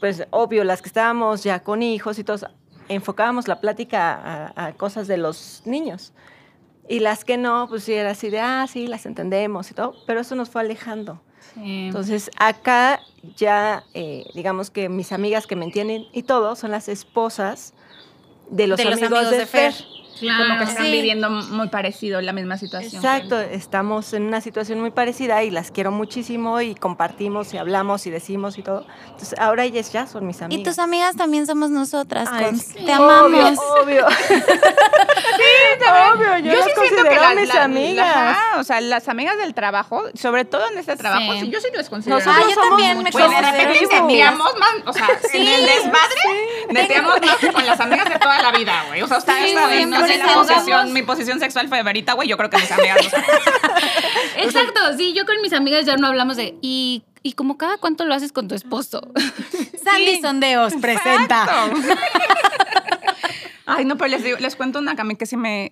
pues 0.00 0.26
obvio, 0.30 0.64
las 0.64 0.80
que 0.80 0.88
estábamos 0.88 1.44
ya 1.44 1.62
con 1.62 1.82
hijos 1.82 2.18
y 2.18 2.24
todos, 2.24 2.46
enfocábamos 2.88 3.48
la 3.48 3.60
plática 3.60 4.14
a, 4.56 4.68
a 4.68 4.72
cosas 4.72 5.08
de 5.08 5.18
los 5.18 5.60
niños. 5.66 6.14
Y 6.88 7.00
las 7.00 7.22
que 7.22 7.36
no, 7.36 7.68
pues 7.68 7.84
sí, 7.84 7.92
era 7.92 8.12
así 8.12 8.30
de, 8.30 8.40
ah, 8.40 8.66
sí, 8.66 8.86
las 8.86 9.04
entendemos 9.04 9.70
y 9.70 9.74
todo, 9.74 9.94
pero 10.06 10.20
eso 10.20 10.34
nos 10.34 10.48
fue 10.48 10.62
alejando. 10.62 11.20
Sí. 11.52 11.88
Entonces, 11.88 12.30
acá 12.38 13.00
ya, 13.36 13.84
eh, 13.92 14.24
digamos 14.34 14.70
que 14.70 14.88
mis 14.88 15.12
amigas 15.12 15.46
que 15.46 15.56
me 15.56 15.66
entienden 15.66 16.06
y 16.14 16.22
todo 16.22 16.56
son 16.56 16.70
las 16.70 16.88
esposas 16.88 17.74
de 18.48 18.68
los, 18.68 18.78
De 18.78 18.84
los 18.86 18.94
amigos, 18.94 19.18
amigos 19.18 19.30
de, 19.32 19.36
de 19.36 19.46
Fer. 19.46 19.74
Fer. 19.74 20.01
Claro. 20.18 20.44
Como 20.44 20.58
que 20.58 20.64
están 20.64 20.86
Sí. 20.86 20.92
viviendo 20.92 21.30
muy 21.30 21.68
parecido 21.68 22.20
la 22.20 22.32
misma 22.32 22.56
situación. 22.58 22.94
Exacto, 23.04 23.40
estamos 23.40 24.12
en 24.12 24.24
una 24.24 24.40
situación 24.40 24.80
muy 24.80 24.90
parecida 24.90 25.42
y 25.42 25.50
las 25.50 25.70
quiero 25.70 25.90
muchísimo 25.90 26.60
y 26.60 26.74
compartimos 26.74 27.52
y 27.54 27.58
hablamos 27.58 28.06
y 28.06 28.10
decimos 28.10 28.58
y 28.58 28.62
todo. 28.62 28.86
Entonces, 29.06 29.38
ahora 29.38 29.64
ellas 29.64 29.92
ya 29.92 30.06
son 30.06 30.26
mis 30.26 30.40
amigas. 30.42 30.60
Y 30.60 30.64
tus 30.64 30.78
amigas 30.78 31.16
también 31.16 31.46
somos 31.46 31.70
nosotras, 31.70 32.28
Ay, 32.30 32.44
Cons. 32.46 32.62
sí. 32.62 32.84
Te 32.84 32.92
amamos. 32.92 33.32
Obvio, 33.32 33.56
obvio. 33.82 34.06
obvio, 36.14 36.38
yo, 36.38 36.52
Yo 36.52 36.58
las 36.58 36.64
sí 36.64 36.70
siento 36.76 37.02
que 37.02 37.08
considero 37.08 37.22
las, 37.22 37.36
mis 37.36 37.54
la- 37.54 37.64
amigas. 37.64 38.16
ajá, 38.16 38.60
o 38.60 38.64
sea, 38.64 38.80
las 38.80 39.08
amigas 39.08 39.36
del 39.38 39.54
trabajo, 39.54 40.02
sobre 40.14 40.44
todo 40.44 40.62
en 40.70 40.78
este 40.78 40.96
trabajo, 40.96 41.32
Sí. 41.34 41.40
sí, 41.40 41.50
yo 41.50 41.60
sí 41.60 41.68
las 41.74 41.88
considero. 41.88 42.18
Nosotros 42.18 42.42
Ah, 42.44 42.48
yo 42.48 42.54
somos 42.54 42.68
también 42.70 42.88
me 42.98 43.04
mucho 43.04 43.12
Pues 43.18 43.30
de 43.30 43.36
considero 43.36 43.68
repente 43.68 43.96
amigas. 43.96 44.32
neteamos 44.32 44.54
más, 44.58 44.74
o 44.86 44.92
sea, 44.92 45.08
en 45.32 45.46
el 45.48 45.66
desmadre, 45.66 46.61
que 46.74 47.52
con 47.52 47.66
las 47.66 47.80
amigas 47.80 48.08
de 48.08 48.18
toda 48.18 48.42
la 48.42 48.52
vida, 48.52 48.84
güey. 48.88 49.02
O 49.02 49.08
sea, 49.08 49.18
ustedes 49.18 49.50
Sí, 49.50 49.54
saben, 49.54 49.90
no 49.90 50.06
sé, 50.06 50.18
la 50.18 50.34
posición, 50.34 50.92
mi 50.92 51.02
posición 51.02 51.40
sexual 51.40 51.68
favorita, 51.68 52.12
güey, 52.14 52.28
yo 52.28 52.36
creo 52.36 52.50
que 52.50 52.58
mis 52.58 52.70
amigas 52.70 53.04
lo 53.04 53.10
saben. 53.10 53.26
Exacto, 54.36 54.80
sí, 54.96 55.12
yo 55.14 55.26
con 55.26 55.40
mis 55.40 55.52
amigas 55.52 55.86
ya 55.86 55.96
no 55.96 56.06
hablamos 56.06 56.36
de 56.36 56.56
y 56.60 57.04
y 57.22 57.34
como 57.34 57.56
cada 57.56 57.78
cuánto 57.78 58.04
lo 58.04 58.14
haces 58.14 58.32
con 58.32 58.48
tu 58.48 58.54
esposo. 58.54 59.00
Sandy 59.84 60.20
Sondeos 60.20 60.74
presenta. 60.80 61.46
Ay, 63.66 63.84
no, 63.84 63.96
pero 63.96 64.08
les 64.08 64.24
digo, 64.24 64.38
les 64.38 64.56
cuento 64.56 64.80
una 64.80 64.96
que 64.96 65.02
a 65.02 65.04
mí 65.04 65.14
que 65.14 65.24
sí 65.24 65.36
me, 65.36 65.70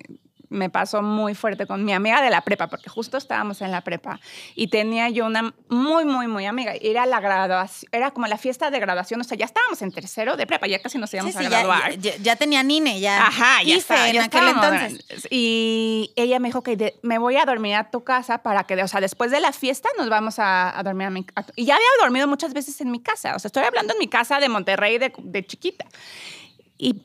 me 0.51 0.69
pasó 0.69 1.01
muy 1.01 1.33
fuerte 1.33 1.65
con 1.65 1.83
mi 1.85 1.93
amiga 1.93 2.21
de 2.21 2.29
la 2.29 2.41
prepa, 2.41 2.67
porque 2.67 2.89
justo 2.89 3.17
estábamos 3.17 3.61
en 3.61 3.71
la 3.71 3.81
prepa 3.81 4.19
y 4.53 4.67
tenía 4.67 5.09
yo 5.09 5.25
una 5.25 5.53
muy, 5.69 6.05
muy, 6.05 6.27
muy 6.27 6.45
amiga. 6.45 6.73
Era 6.79 7.05
la 7.05 7.19
graduación, 7.21 7.89
era 7.93 8.11
como 8.11 8.27
la 8.27 8.37
fiesta 8.37 8.69
de 8.69 8.79
graduación, 8.79 9.21
o 9.21 9.23
sea, 9.23 9.37
ya 9.37 9.45
estábamos 9.45 9.81
en 9.81 9.91
tercero 9.91 10.35
de 10.37 10.45
prepa, 10.45 10.67
ya 10.67 10.79
casi 10.79 10.97
nos 10.97 11.13
íbamos 11.13 11.33
sí, 11.33 11.39
a 11.45 11.49
graduar. 11.49 11.97
ya- 11.97 12.17
ya 12.17 12.35
tenía 12.35 12.61
Nine, 12.63 12.99
ya. 12.99 13.27
Ajá, 13.27 13.63
ya 13.63 13.75
está, 13.75 14.09
en 14.09 14.15
ya 14.15 14.25
aquel 14.25 14.47
entonces. 14.49 15.27
Y 15.31 16.11
ella 16.17 16.39
me 16.39 16.49
dijo 16.49 16.61
que 16.63 16.95
me 17.01 17.17
voy 17.17 17.37
a 17.37 17.45
dormir 17.45 17.75
a 17.75 17.89
tu 17.89 18.03
casa 18.03 18.39
para 18.43 18.65
que, 18.65 18.75
o 18.83 18.87
sea, 18.87 18.99
después 19.01 19.31
de 19.31 19.39
la 19.39 19.53
fiesta 19.53 19.87
nos 19.97 20.09
vamos 20.09 20.37
a, 20.37 20.77
a 20.77 20.83
dormir 20.83 21.07
a 21.07 21.09
mi 21.11 21.23
casa. 21.23 21.51
Y 21.55 21.65
ya 21.65 21.75
había 21.75 21.87
dormido 22.01 22.27
muchas 22.27 22.53
veces 22.53 22.81
en 22.81 22.91
mi 22.91 23.01
casa, 23.01 23.35
o 23.35 23.39
sea, 23.39 23.47
estoy 23.47 23.63
hablando 23.63 23.93
en 23.93 23.99
mi 23.99 24.09
casa 24.09 24.39
de 24.41 24.49
Monterrey 24.49 24.97
de, 24.97 25.13
de 25.17 25.45
chiquita. 25.45 25.85
Y 26.77 27.03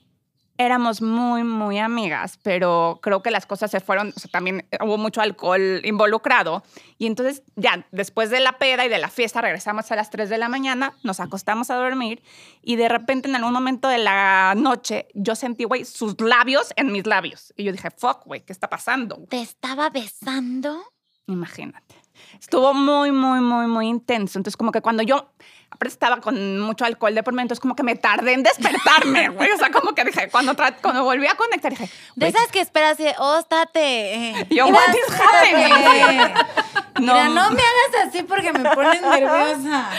éramos 0.59 1.03
muy, 1.03 1.45
muy 1.45 1.79
amigas, 1.79 2.39
pero 2.43 2.99
creo 3.03 3.23
que 3.23 3.31
las 3.31 3.47
cosas 3.47 3.71
se 3.71 3.81
fueron, 3.81 4.13
o 4.17 4.19
sea, 4.19 4.31
también 4.31 4.67
hubo 4.81 4.99
mucho 4.99 5.21
alcohol 5.21 5.81
involucrado. 5.85 6.63
Y 6.99 7.07
entonces 7.07 7.43
ya, 7.57 7.87
después 7.93 8.31
de 8.31 8.41
la 8.41 8.59
peda 8.59 8.85
y 8.85 8.89
de 8.89 8.99
la 8.99 9.09
fiesta, 9.09 9.41
regresamos 9.41 9.91
a 9.93 9.97
las 9.97 10.11
3 10.11 10.29
de 10.29 10.39
la 10.39 10.49
mañana, 10.49 10.95
nos 11.03 11.21
acostamos 11.21 11.71
a 11.71 11.77
dormir 11.77 12.23
y 12.63 12.77
de 12.77 12.89
repente 12.89 13.29
en 13.29 13.37
algún 13.37 13.53
momento 13.53 13.89
de 13.89 13.99
la 13.99 14.55
noche 14.57 15.09
yo 15.15 15.35
sentí, 15.35 15.65
güey, 15.65 15.85
sus 15.85 16.21
labios 16.21 16.73
en 16.77 16.93
mis 16.93 17.07
labios. 17.07 17.53
Y 17.57 17.65
yo 17.65 17.73
dije, 17.73 17.91
fuck, 17.91 18.25
güey, 18.25 18.43
¿qué 18.43 18.53
está 18.53 18.69
pasando? 18.69 19.25
¿Te 19.29 19.41
estaba 19.41 19.91
besando? 19.91 20.83
Imagínate. 21.27 22.06
Estuvo 22.41 22.75
muy, 22.75 23.13
muy, 23.13 23.41
muy, 23.41 23.67
muy 23.67 23.89
intenso. 23.89 24.39
Entonces, 24.39 24.57
como 24.57 24.73
que 24.73 24.81
cuando 24.81 25.03
yo, 25.03 25.31
estaba 25.81 26.21
con 26.21 26.61
mucho 26.61 26.85
alcohol 26.85 27.15
de 27.15 27.23
por 27.23 27.35
medio, 27.35 27.45
entonces 27.45 27.61
como 27.61 27.77
que 27.77 27.83
me 27.83 27.97
tardé 27.97 28.33
en 28.33 28.43
despertarme, 28.43 29.29
güey. 29.31 29.51
O 29.51 29.59
sea, 29.59 29.71
como 29.71 29.95
que 29.95 30.05
dije, 30.05 30.29
cuando, 30.31 30.55
cuando 30.83 31.05
volví 31.05 31.27
a 31.27 31.35
conectar, 31.35 31.71
dije, 31.71 31.91
De 32.15 32.29
esas 32.29 32.49
que 32.49 32.61
esperas, 32.61 32.99
de, 32.99 33.15
oh, 33.19 33.39
estate. 33.39 34.47
Yo, 34.51 34.67
mira, 34.67 34.79
what 34.79 34.95
is 34.95 35.21
happening? 35.21 35.73
estate". 35.73 36.35
No. 36.97 37.13
Mira, 37.13 37.29
no 37.29 37.51
me 37.51 37.61
hagas 37.61 38.09
así 38.09 38.23
porque 38.23 38.55
me 38.55 38.71
pones 38.75 39.03
nerviosa. 39.03 39.91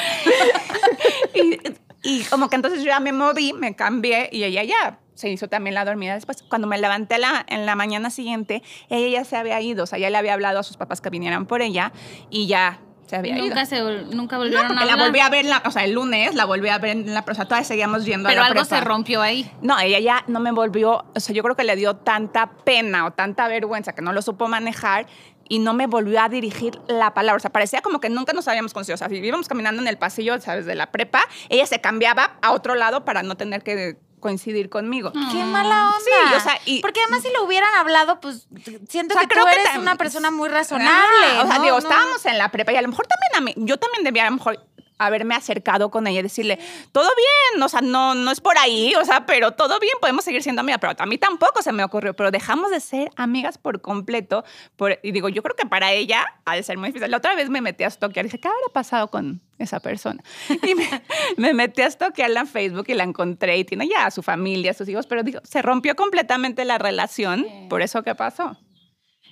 y, 1.35 1.59
y 2.01 2.23
como 2.23 2.49
que 2.49 2.55
entonces 2.55 2.79
yo 2.79 2.87
ya 2.87 2.99
me 2.99 3.13
moví, 3.13 3.53
me 3.53 3.75
cambié 3.75 4.29
y 4.31 4.43
ella 4.45 4.63
ya 4.63 4.97
se 5.17 5.29
hizo 5.29 5.47
también 5.49 5.73
la 5.73 5.83
dormida 5.83 6.13
después. 6.13 6.43
Cuando 6.43 6.67
me 6.67 6.77
levanté 6.77 7.17
la, 7.17 7.43
en 7.49 7.65
la 7.65 7.75
mañana 7.75 8.09
siguiente, 8.09 8.61
ella 8.89 9.19
ya 9.19 9.25
se 9.25 9.35
había 9.35 9.59
ido, 9.59 9.83
o 9.83 9.87
sea, 9.87 9.97
ya 9.99 10.09
le 10.09 10.17
había 10.17 10.33
hablado 10.33 10.59
a 10.59 10.63
sus 10.63 10.77
papás 10.77 11.01
que 11.01 11.09
vinieran 11.09 11.45
por 11.47 11.61
ella 11.61 11.91
y 12.29 12.47
ya 12.47 12.79
se 13.07 13.15
había 13.15 13.37
ido. 13.37 13.45
nunca 13.47 13.65
se 13.65 13.81
vol- 13.81 14.05
nunca 14.13 14.35
No, 14.35 14.41
volvieron 14.43 14.67
porque 14.67 14.83
a 14.83 14.85
la 14.85 14.91
hablar. 14.93 15.07
volví 15.07 15.19
a 15.21 15.29
ver, 15.29 15.45
la- 15.45 15.63
o 15.65 15.71
sea, 15.71 15.85
el 15.85 15.93
lunes 15.93 16.35
la 16.35 16.43
volví 16.45 16.69
a 16.69 16.77
ver 16.77 16.91
en 16.91 17.13
la, 17.13 17.25
o 17.27 17.33
sea, 17.33 17.45
todavía 17.45 17.63
seguíamos 17.65 18.05
yendo 18.05 18.27
pero 18.29 18.41
a 18.41 18.43
la 18.43 18.47
algo 18.49 18.61
prepa. 18.61 18.77
se 18.79 18.83
rompió 18.85 19.21
ahí. 19.21 19.49
No, 19.61 19.79
ella 19.79 19.99
ya 19.99 20.23
no 20.27 20.39
me 20.39 20.51
volvió, 20.51 21.05
o 21.15 21.19
sea, 21.19 21.33
yo 21.33 21.41
creo 21.41 21.55
que 21.55 21.63
le 21.63 21.75
dio 21.75 21.95
tanta 21.95 22.51
pena 22.65 23.05
o 23.05 23.11
tanta 23.11 23.47
vergüenza 23.47 23.93
que 23.95 24.01
no 24.01 24.11
lo 24.13 24.21
supo 24.21 24.47
manejar 24.47 25.07
y 25.49 25.59
no 25.59 25.73
me 25.73 25.87
volvió 25.87 26.19
a 26.21 26.27
dirigir 26.27 26.79
la 26.89 27.13
palabra. 27.13 27.37
O 27.37 27.39
sea, 27.39 27.49
parecía 27.51 27.81
como 27.81 28.01
que 28.01 28.09
nunca 28.09 28.33
nos 28.33 28.47
habíamos 28.49 28.73
conocido. 28.73 28.95
O 28.95 28.97
sea, 28.97 29.07
si 29.07 29.15
íbamos 29.15 29.47
caminando 29.47 29.81
en 29.81 29.87
el 29.87 29.97
pasillo, 29.97 30.39
¿sabes? 30.41 30.65
De 30.65 30.75
la 30.75 30.91
prepa, 30.91 31.21
ella 31.47 31.65
se 31.65 31.79
cambiaba 31.79 32.37
a 32.41 32.51
otro 32.51 32.75
lado 32.75 33.05
para 33.05 33.23
no 33.23 33.37
tener 33.37 33.63
que 33.63 33.97
coincidir 34.19 34.69
conmigo. 34.69 35.11
Qué 35.11 35.43
mala 35.43 35.89
onda. 35.89 35.99
Sí, 36.03 36.35
o 36.35 36.39
sea, 36.39 36.59
y- 36.65 36.81
Porque 36.81 37.01
además 37.01 37.21
si 37.23 37.31
lo 37.31 37.43
hubieran 37.43 37.73
hablado, 37.75 38.19
pues 38.19 38.47
siento 38.89 39.13
O 39.13 39.17
sea, 39.17 39.27
que 39.27 39.33
creo 39.33 39.45
tú 39.45 39.51
que 39.51 39.61
eres 39.61 39.77
una 39.77 39.95
persona 39.95 40.31
muy 40.31 40.49
razonable. 40.49 41.25
Ajá, 41.27 41.43
o 41.43 41.47
sea, 41.47 41.57
¿no? 41.57 41.63
digo, 41.63 41.75
No. 41.79 41.87
estábamos 41.87 42.25
en 42.25 42.37
la 42.37 42.49
prepa 42.49 42.71
y 42.73 42.77
a 42.77 42.81
lo 42.81 42.87
mejor 42.87 43.05
también 43.07 43.35
a 43.35 43.41
mí, 43.41 43.65
yo 43.65 43.77
también 43.77 44.03
debía 44.03 44.23
a 44.23 44.29
lo 44.29 44.37
mejor 44.37 44.59
haberme 44.97 45.35
acercado 45.35 45.89
con 45.91 46.07
ella 46.07 46.19
y 46.19 46.23
decirle, 46.23 46.59
todo 46.91 47.07
bien, 47.53 47.61
o 47.63 47.69
sea, 47.69 47.81
no, 47.81 48.15
no 48.15 48.31
es 48.31 48.41
por 48.41 48.57
ahí, 48.57 48.93
o 48.95 49.05
sea, 49.05 49.25
pero 49.25 49.51
todo 49.51 49.79
bien, 49.79 49.93
podemos 50.01 50.23
seguir 50.23 50.41
siendo 50.43 50.61
amigas, 50.61 50.79
pero 50.81 50.93
a 50.97 51.05
mí 51.05 51.17
tampoco 51.17 51.61
se 51.61 51.71
me 51.71 51.83
ocurrió, 51.83 52.15
pero 52.15 52.31
dejamos 52.31 52.71
de 52.71 52.79
ser 52.79 53.11
amigas 53.15 53.57
por 53.57 53.81
completo, 53.81 54.43
por- 54.75 54.99
y 55.03 55.11
digo, 55.11 55.29
yo 55.29 55.43
creo 55.43 55.55
que 55.55 55.65
para 55.65 55.91
ella 55.91 56.25
ha 56.45 56.55
de 56.55 56.63
ser 56.63 56.77
muy 56.77 56.89
difícil. 56.89 57.11
La 57.11 57.17
otra 57.17 57.35
vez 57.35 57.49
me 57.49 57.61
metí 57.61 57.83
a 57.83 57.89
stalkear, 57.89 58.25
dije, 58.25 58.39
¿qué 58.39 58.47
habrá 58.47 58.59
pasado 58.73 59.09
con 59.09 59.41
esa 59.59 59.79
persona? 59.79 60.23
Y 60.49 60.75
me, 60.75 60.87
me 61.37 61.53
metí 61.53 61.81
a 61.81 61.89
stalkearla 61.91 62.41
en 62.41 62.47
Facebook 62.47 62.85
y 62.87 62.93
la 62.93 63.03
encontré 63.03 63.57
y 63.57 63.63
tiene 63.65 63.87
ya 63.87 64.05
a 64.05 64.11
su 64.11 64.23
familia, 64.23 64.71
a 64.71 64.73
sus 64.73 64.87
hijos, 64.89 65.07
pero 65.07 65.23
digo, 65.23 65.39
se 65.43 65.61
rompió 65.61 65.95
completamente 65.95 66.65
la 66.65 66.77
relación 66.77 67.45
por 67.69 67.81
eso 67.81 68.03
que 68.03 68.15
pasó. 68.15 68.57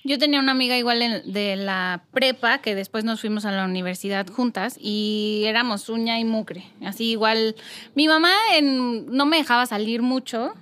Yo 0.04 0.18
tenía 0.18 0.38
una 0.40 0.52
amiga 0.52 0.76
igual 0.78 1.02
en- 1.02 1.32
de 1.32 1.56
la 1.56 2.02
prepa 2.12 2.58
que 2.58 2.74
después 2.74 3.04
nos 3.04 3.20
fuimos 3.20 3.44
a 3.44 3.50
la 3.50 3.64
universidad 3.64 4.26
juntas 4.28 4.78
y 4.80 5.42
éramos 5.46 5.88
uña 5.88 6.18
y 6.20 6.24
mugre. 6.24 6.64
Así 6.84 7.10
igual, 7.10 7.56
mi 7.94 8.06
mamá 8.06 8.30
en- 8.54 9.06
no 9.14 9.26
me 9.26 9.38
dejaba 9.38 9.66
salir 9.66 10.02
mucho. 10.02 10.54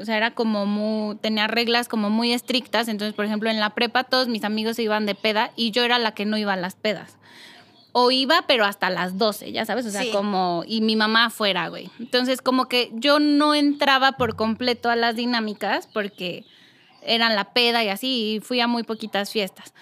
O 0.00 0.04
sea, 0.04 0.16
era 0.16 0.32
como 0.32 0.66
muy, 0.66 1.16
tenía 1.16 1.46
reglas 1.48 1.88
como 1.88 2.10
muy 2.10 2.32
estrictas. 2.32 2.88
Entonces, 2.88 3.14
por 3.14 3.24
ejemplo, 3.24 3.50
en 3.50 3.58
la 3.58 3.70
prepa 3.70 4.04
todos 4.04 4.28
mis 4.28 4.44
amigos 4.44 4.76
se 4.76 4.82
iban 4.82 5.06
de 5.06 5.14
peda 5.14 5.50
y 5.56 5.70
yo 5.72 5.82
era 5.82 5.98
la 5.98 6.12
que 6.14 6.26
no 6.26 6.36
iba 6.36 6.52
a 6.52 6.56
las 6.56 6.74
pedas. 6.76 7.16
O 7.92 8.12
iba, 8.12 8.44
pero 8.46 8.64
hasta 8.64 8.88
las 8.88 9.18
12, 9.18 9.50
ya 9.50 9.64
sabes, 9.64 9.84
o 9.86 9.90
sea, 9.90 10.02
Sí. 10.02 10.10
como, 10.12 10.62
y 10.64 10.80
mi 10.80 10.94
mamá 10.94 11.24
afuera, 11.24 11.66
güey. 11.68 11.90
Entonces, 11.98 12.40
como 12.40 12.66
que 12.68 12.90
yo 12.94 13.18
no 13.18 13.52
entraba 13.52 14.12
por 14.12 14.36
completo 14.36 14.90
a 14.90 14.94
las 14.96 15.16
dinámicas 15.16 15.88
porque 15.92 16.44
eran 17.02 17.34
la 17.34 17.52
peda 17.52 17.82
y 17.84 17.88
así, 17.88 18.34
y 18.34 18.40
fui 18.40 18.60
a 18.60 18.66
muy 18.66 18.82
poquitas 18.82 19.30
fiestas. 19.30 19.72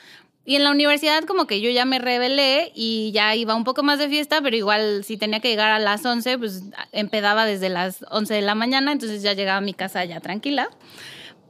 Y 0.44 0.56
en 0.56 0.64
la 0.64 0.70
universidad 0.70 1.24
como 1.24 1.46
que 1.46 1.60
yo 1.60 1.68
ya 1.68 1.84
me 1.84 1.98
rebelé 1.98 2.72
y 2.74 3.12
ya 3.12 3.34
iba 3.34 3.54
un 3.54 3.64
poco 3.64 3.82
más 3.82 3.98
de 3.98 4.08
fiesta, 4.08 4.40
pero 4.40 4.56
igual 4.56 5.04
si 5.04 5.18
tenía 5.18 5.40
que 5.40 5.50
llegar 5.50 5.70
a 5.70 5.78
las 5.78 6.06
11, 6.06 6.38
pues 6.38 6.62
empedaba 6.92 7.44
desde 7.44 7.68
las 7.68 8.02
11 8.10 8.32
de 8.32 8.40
la 8.40 8.54
mañana, 8.54 8.92
entonces 8.92 9.22
ya 9.22 9.34
llegaba 9.34 9.58
a 9.58 9.60
mi 9.60 9.74
casa 9.74 10.06
ya 10.06 10.20
tranquila. 10.20 10.70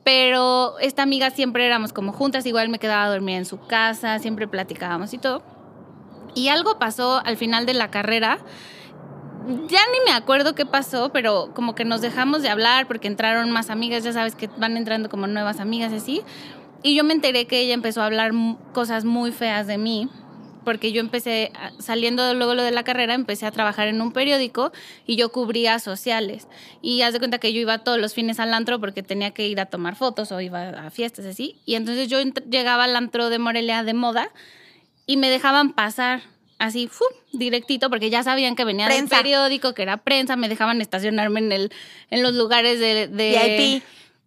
Pero 0.02 0.80
esta 0.80 1.04
amiga 1.04 1.30
siempre 1.30 1.64
éramos 1.64 1.92
como 1.92 2.12
juntas, 2.12 2.44
igual 2.46 2.70
me 2.70 2.80
quedaba 2.80 3.04
a 3.04 3.08
dormir 3.08 3.36
en 3.36 3.44
su 3.44 3.60
casa, 3.60 4.18
siempre 4.18 4.48
platicábamos 4.48 5.14
y 5.14 5.18
todo. 5.18 5.44
Y 6.34 6.48
algo 6.48 6.80
pasó 6.80 7.22
al 7.24 7.36
final 7.36 7.66
de 7.66 7.74
la 7.74 7.92
carrera. 7.92 8.38
Ya 9.68 9.80
ni 9.92 10.00
me 10.04 10.12
acuerdo 10.12 10.54
qué 10.54 10.66
pasó, 10.66 11.10
pero 11.12 11.52
como 11.54 11.74
que 11.74 11.84
nos 11.84 12.00
dejamos 12.00 12.42
de 12.42 12.50
hablar 12.50 12.86
porque 12.86 13.08
entraron 13.08 13.50
más 13.50 13.70
amigas, 13.70 14.04
ya 14.04 14.12
sabes 14.12 14.34
que 14.34 14.48
van 14.58 14.76
entrando 14.76 15.08
como 15.08 15.26
nuevas 15.26 15.60
amigas 15.60 15.92
así. 15.92 16.22
Y 16.82 16.94
yo 16.94 17.02
me 17.02 17.14
enteré 17.14 17.46
que 17.46 17.60
ella 17.60 17.74
empezó 17.74 18.02
a 18.02 18.06
hablar 18.06 18.32
cosas 18.72 19.04
muy 19.04 19.32
feas 19.32 19.66
de 19.66 19.78
mí, 19.78 20.08
porque 20.64 20.92
yo 20.92 21.00
empecé, 21.00 21.50
saliendo 21.78 22.34
luego 22.34 22.54
lo 22.54 22.62
de 22.62 22.72
la 22.72 22.84
carrera, 22.84 23.14
empecé 23.14 23.46
a 23.46 23.50
trabajar 23.50 23.88
en 23.88 24.02
un 24.02 24.12
periódico 24.12 24.70
y 25.06 25.16
yo 25.16 25.32
cubría 25.32 25.78
sociales. 25.78 26.46
Y 26.82 27.00
haz 27.00 27.14
de 27.14 27.20
cuenta 27.20 27.38
que 27.38 27.54
yo 27.54 27.60
iba 27.60 27.78
todos 27.78 27.98
los 27.98 28.12
fines 28.12 28.38
al 28.38 28.52
antro 28.52 28.78
porque 28.78 29.02
tenía 29.02 29.30
que 29.30 29.48
ir 29.48 29.60
a 29.60 29.66
tomar 29.66 29.96
fotos 29.96 30.30
o 30.30 30.40
iba 30.42 30.68
a 30.68 30.90
fiestas 30.90 31.24
así. 31.24 31.56
Y 31.64 31.76
entonces 31.76 32.08
yo 32.08 32.18
llegaba 32.50 32.84
al 32.84 32.94
antro 32.96 33.30
de 33.30 33.38
Morelia 33.38 33.82
de 33.82 33.94
moda 33.94 34.30
y 35.06 35.16
me 35.16 35.30
dejaban 35.30 35.72
pasar 35.72 36.20
así, 36.58 36.88
¡fu! 36.88 37.04
directito, 37.32 37.88
porque 37.90 38.10
ya 38.10 38.22
sabían 38.22 38.56
que 38.56 38.64
venía 38.64 38.86
Prensa. 38.86 39.16
del 39.16 39.22
periódico, 39.24 39.74
que 39.74 39.82
era 39.82 39.98
prensa, 39.98 40.36
me 40.36 40.48
dejaban 40.48 40.80
estacionarme 40.80 41.40
en, 41.40 41.52
el, 41.52 41.72
en 42.10 42.22
los 42.22 42.34
lugares 42.34 42.80
de, 42.80 43.06
de 43.08 43.80
VIP. 43.80 43.82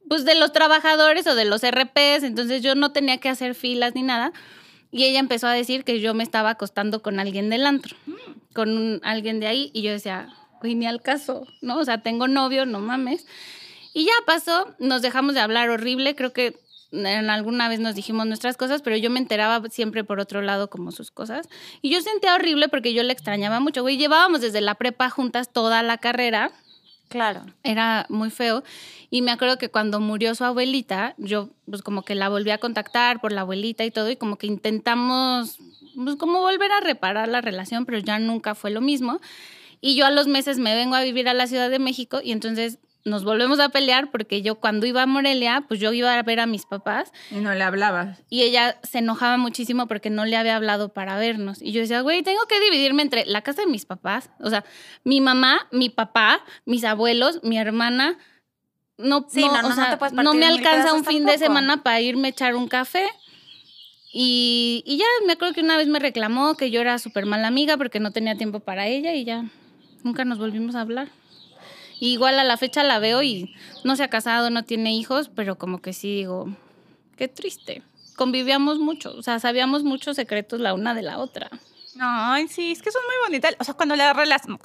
pues 0.08 0.26
de 0.26 0.36
los 0.36 0.52
trabajadores 0.54 1.26
o 1.28 1.36
de 1.36 1.46
los 1.46 1.62
RPs, 1.62 2.24
entonces 2.24 2.62
yo 2.62 2.76
no 2.76 2.92
tenía 2.92 3.18
que 3.18 3.30
hacer 3.30 3.56
filas 3.56 3.96
ni 3.96 4.04
nada. 4.04 4.32
Y 4.94 5.06
ella 5.06 5.20
empezó 5.20 5.48
a 5.48 5.54
decir 5.54 5.84
que 5.86 6.00
yo 6.02 6.14
me 6.14 6.24
estaba 6.24 6.50
acostando 6.50 7.02
con 7.02 7.20
alguien 7.20 7.50
del 7.50 7.66
antro, 7.66 7.96
con 8.54 8.70
un- 8.78 9.00
alguien 9.04 9.40
de 9.40 9.48
ahí, 9.48 9.72
y 9.74 9.82
yo 9.84 9.92
decía, 9.92 10.28
güey, 10.60 10.76
ni 10.76 10.86
al 10.86 11.02
caso, 11.02 11.48
¿no? 11.62 11.78
O 11.78 11.86
sea, 11.86 12.02
tengo 12.02 12.28
novio, 12.28 12.66
no 12.66 12.80
mames. 12.80 13.26
Y 13.94 14.06
ya 14.06 14.12
pasó, 14.26 14.74
nos 14.80 15.02
dejamos 15.02 15.34
de 15.34 15.40
hablar 15.42 15.70
horrible, 15.70 16.14
creo 16.16 16.34
que 16.34 16.56
en 16.92 17.30
alguna 17.30 17.70
vez 17.70 17.80
nos 17.80 17.96
dijimos 17.96 18.26
nuestras 18.28 18.58
cosas, 18.58 18.82
pero 18.82 18.98
yo 18.98 19.10
me 19.10 19.20
enteraba 19.20 19.62
siempre 19.70 20.04
por 20.04 20.20
otro 20.20 20.42
lado 20.42 20.70
como 20.70 20.92
sus 20.92 21.12
cosas. 21.12 21.48
Y 21.82 21.90
yo 21.90 22.02
sentía 22.02 22.36
horrible 22.36 22.68
porque 22.68 22.94
yo 22.94 23.04
le 23.04 23.14
extrañaba 23.14 23.60
mucho, 23.60 23.82
güey, 23.82 23.98
llevábamos 23.98 24.42
desde 24.42 24.62
la 24.62 24.76
prepa 24.76 25.10
juntas 25.10 25.52
toda 25.52 25.84
la 25.84 25.98
carrera 25.98 26.52
Claro. 27.10 27.42
era 27.64 28.06
muy 28.10 28.30
feo. 28.30 28.64
Y 29.10 29.22
me 29.22 29.32
acuerdo 29.32 29.58
que 29.58 29.70
cuando 29.70 30.00
murió 30.00 30.34
su 30.36 30.46
abuelita, 30.46 31.14
yo 31.18 31.50
pues 31.70 31.82
como 31.82 32.04
que 32.04 32.16
la 32.16 32.30
volví 32.30 32.52
a 32.52 32.58
contactar 32.58 33.20
por 33.20 33.32
la 33.34 33.42
abuelita 33.42 33.84
y 33.84 33.92
todo, 33.92 34.10
y 34.10 34.16
como 34.16 34.38
que 34.38 34.48
intentamos 34.48 35.58
pues 35.96 36.16
como 36.16 36.40
volver 36.40 36.72
a 36.72 36.80
reparar 36.80 37.28
la 37.28 37.42
relación, 37.42 37.86
pero 37.86 38.00
ya 38.00 38.18
nunca 38.20 38.56
fue 38.56 38.72
lo 38.72 38.80
mismo. 38.80 39.20
Y 39.82 39.96
yo 39.96 40.06
a 40.06 40.12
los 40.12 40.28
meses 40.28 40.58
me 40.60 40.76
vengo 40.76 40.96
a 40.96 41.02
vivir 41.02 41.28
a 41.28 41.34
la 41.34 41.48
Ciudad 41.48 41.70
de 41.70 41.80
México 41.80 42.22
y 42.24 42.32
entonces 42.32 42.78
nos 43.04 43.24
volvemos 43.24 43.60
a 43.60 43.70
pelear 43.70 44.12
porque 44.12 44.42
yo 44.42 44.56
cuando 44.56 44.86
iba 44.86 45.02
a 45.02 45.06
Morelia, 45.06 45.64
pues 45.68 45.80
yo 45.80 45.92
iba 45.94 46.14
a 46.18 46.22
ver 46.24 46.40
a 46.40 46.46
mis 46.46 46.66
papás 46.66 47.12
Y 47.32 47.36
no 47.36 47.54
le 47.54 47.64
hablabas. 47.64 48.24
y 48.30 48.44
ella 48.44 48.80
se 48.84 49.00
enojaba 49.00 49.38
muchísimo 49.38 49.88
porque 49.88 50.10
no 50.10 50.26
le 50.26 50.38
había 50.38 50.56
hablado 50.56 50.90
para 50.94 51.18
vernos. 51.18 51.62
Y 51.62 51.72
yo 51.72 51.82
decía, 51.82 52.02
güey, 52.02 52.22
tengo 52.24 52.46
que 52.48 52.60
dividirme 52.60 53.02
entre 53.02 53.26
la 53.26 53.42
casa 53.42 53.62
de 53.64 53.68
mis 53.68 53.86
papás, 53.86 54.30
o 54.40 54.50
sea, 54.50 54.64
mi 55.04 55.20
mamá, 55.22 55.68
mi 55.72 55.90
papá, 55.90 56.44
mis 56.66 56.84
abuelos, 56.84 57.40
mi 57.44 57.58
hermana. 57.58 58.18
No, 58.98 59.26
Sí, 59.28 59.42
no, 59.42 59.52
no, 59.62 59.68
o 59.68 59.70
no 59.70 59.76
sea, 59.76 59.90
te 59.92 59.98
puedes 59.98 60.14
no 60.14 60.34
me 60.36 60.46
alcanza 60.46 60.94
un 60.94 61.04
fin 61.04 61.26
de 61.26 61.38
semana 61.40 61.82
para 61.82 62.02
irme 62.02 62.28
a 62.28 62.32
echar 62.32 62.56
un 62.56 62.68
café. 62.68 63.08
Y, 64.14 64.84
y 64.86 64.98
ya 64.98 65.06
me 65.26 65.34
acuerdo 65.34 65.54
que 65.54 65.62
una 65.62 65.78
vez 65.78 65.88
me 65.88 65.98
reclamó 65.98 66.56
que 66.56 66.70
yo 66.70 66.82
era 66.82 67.00
súper 67.00 67.26
mala 67.26 67.48
amiga 67.48 67.78
porque 67.78 68.00
no 68.00 68.12
tenía 68.12 68.36
tiempo 68.38 68.60
para 68.60 68.88
ella 68.88 69.14
y 69.16 69.24
ya 69.24 69.46
nunca 70.04 70.26
nos 70.26 70.38
volvimos 70.38 70.76
a 70.76 70.82
hablar. 70.82 71.08
Y 72.02 72.14
igual 72.14 72.40
a 72.40 72.44
la 72.44 72.58
fecha 72.58 72.84
la 72.84 72.98
veo 72.98 73.22
y 73.22 73.54
no 73.84 73.96
se 73.96 74.02
ha 74.02 74.10
casado, 74.10 74.50
no 74.50 74.64
tiene 74.64 74.92
hijos, 74.92 75.30
pero 75.30 75.60
como 75.60 75.84
que 75.84 75.94
sí 75.94 76.16
digo, 76.16 76.50
qué 77.16 77.28
triste. 77.28 77.84
Convivíamos 78.16 78.80
mucho, 78.80 79.14
o 79.16 79.22
sea, 79.22 79.40
sabíamos 79.40 79.84
muchos 79.84 80.16
secretos 80.16 80.60
la 80.60 80.74
una 80.74 80.96
de 80.96 81.04
la 81.04 81.20
otra. 81.20 81.52
Ay, 82.00 82.48
sí, 82.48 82.72
es 82.72 82.82
que 82.82 82.90
eso 82.90 82.98
es 82.98 83.06
muy 83.06 83.28
bonita. 83.28 83.56
O 83.60 83.64
sea, 83.64 83.76
cuando 83.76 83.96
la 83.96 84.14
relación, 84.14 84.58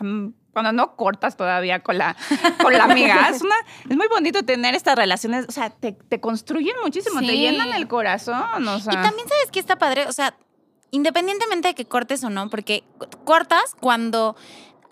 cuando 0.51 0.73
no 0.73 0.97
cortas 0.97 1.37
todavía 1.37 1.83
con 1.83 1.99
la, 1.99 2.17
con 2.63 2.73
la 2.73 2.85
amiga, 2.85 3.29
es, 3.31 3.43
una, 3.43 3.55
es 3.87 3.97
muy 3.99 4.09
bonito 4.09 4.43
tener 4.43 4.75
estas 4.75 4.97
relaciones. 4.97 5.45
O 5.47 5.53
sea, 5.53 5.69
te, 5.69 5.93
te 5.93 6.21
construyen 6.21 6.77
muchísimo, 6.83 7.21
te 7.21 7.37
llenan 7.37 7.71
el 7.75 7.87
corazón. 7.87 8.67
O 8.67 8.81
sea, 8.81 8.95
Y 8.95 8.97
también 8.97 9.29
sabes 9.29 9.51
que 9.53 9.61
está 9.61 9.77
padre, 9.77 10.07
o 10.07 10.13
sea, 10.13 10.39
independientemente 10.91 11.69
de 11.69 11.75
que 11.75 11.85
cortes 11.85 12.25
o 12.25 12.31
no, 12.31 12.49
porque 12.49 12.83
cortas 13.25 13.77
cuando 13.79 14.37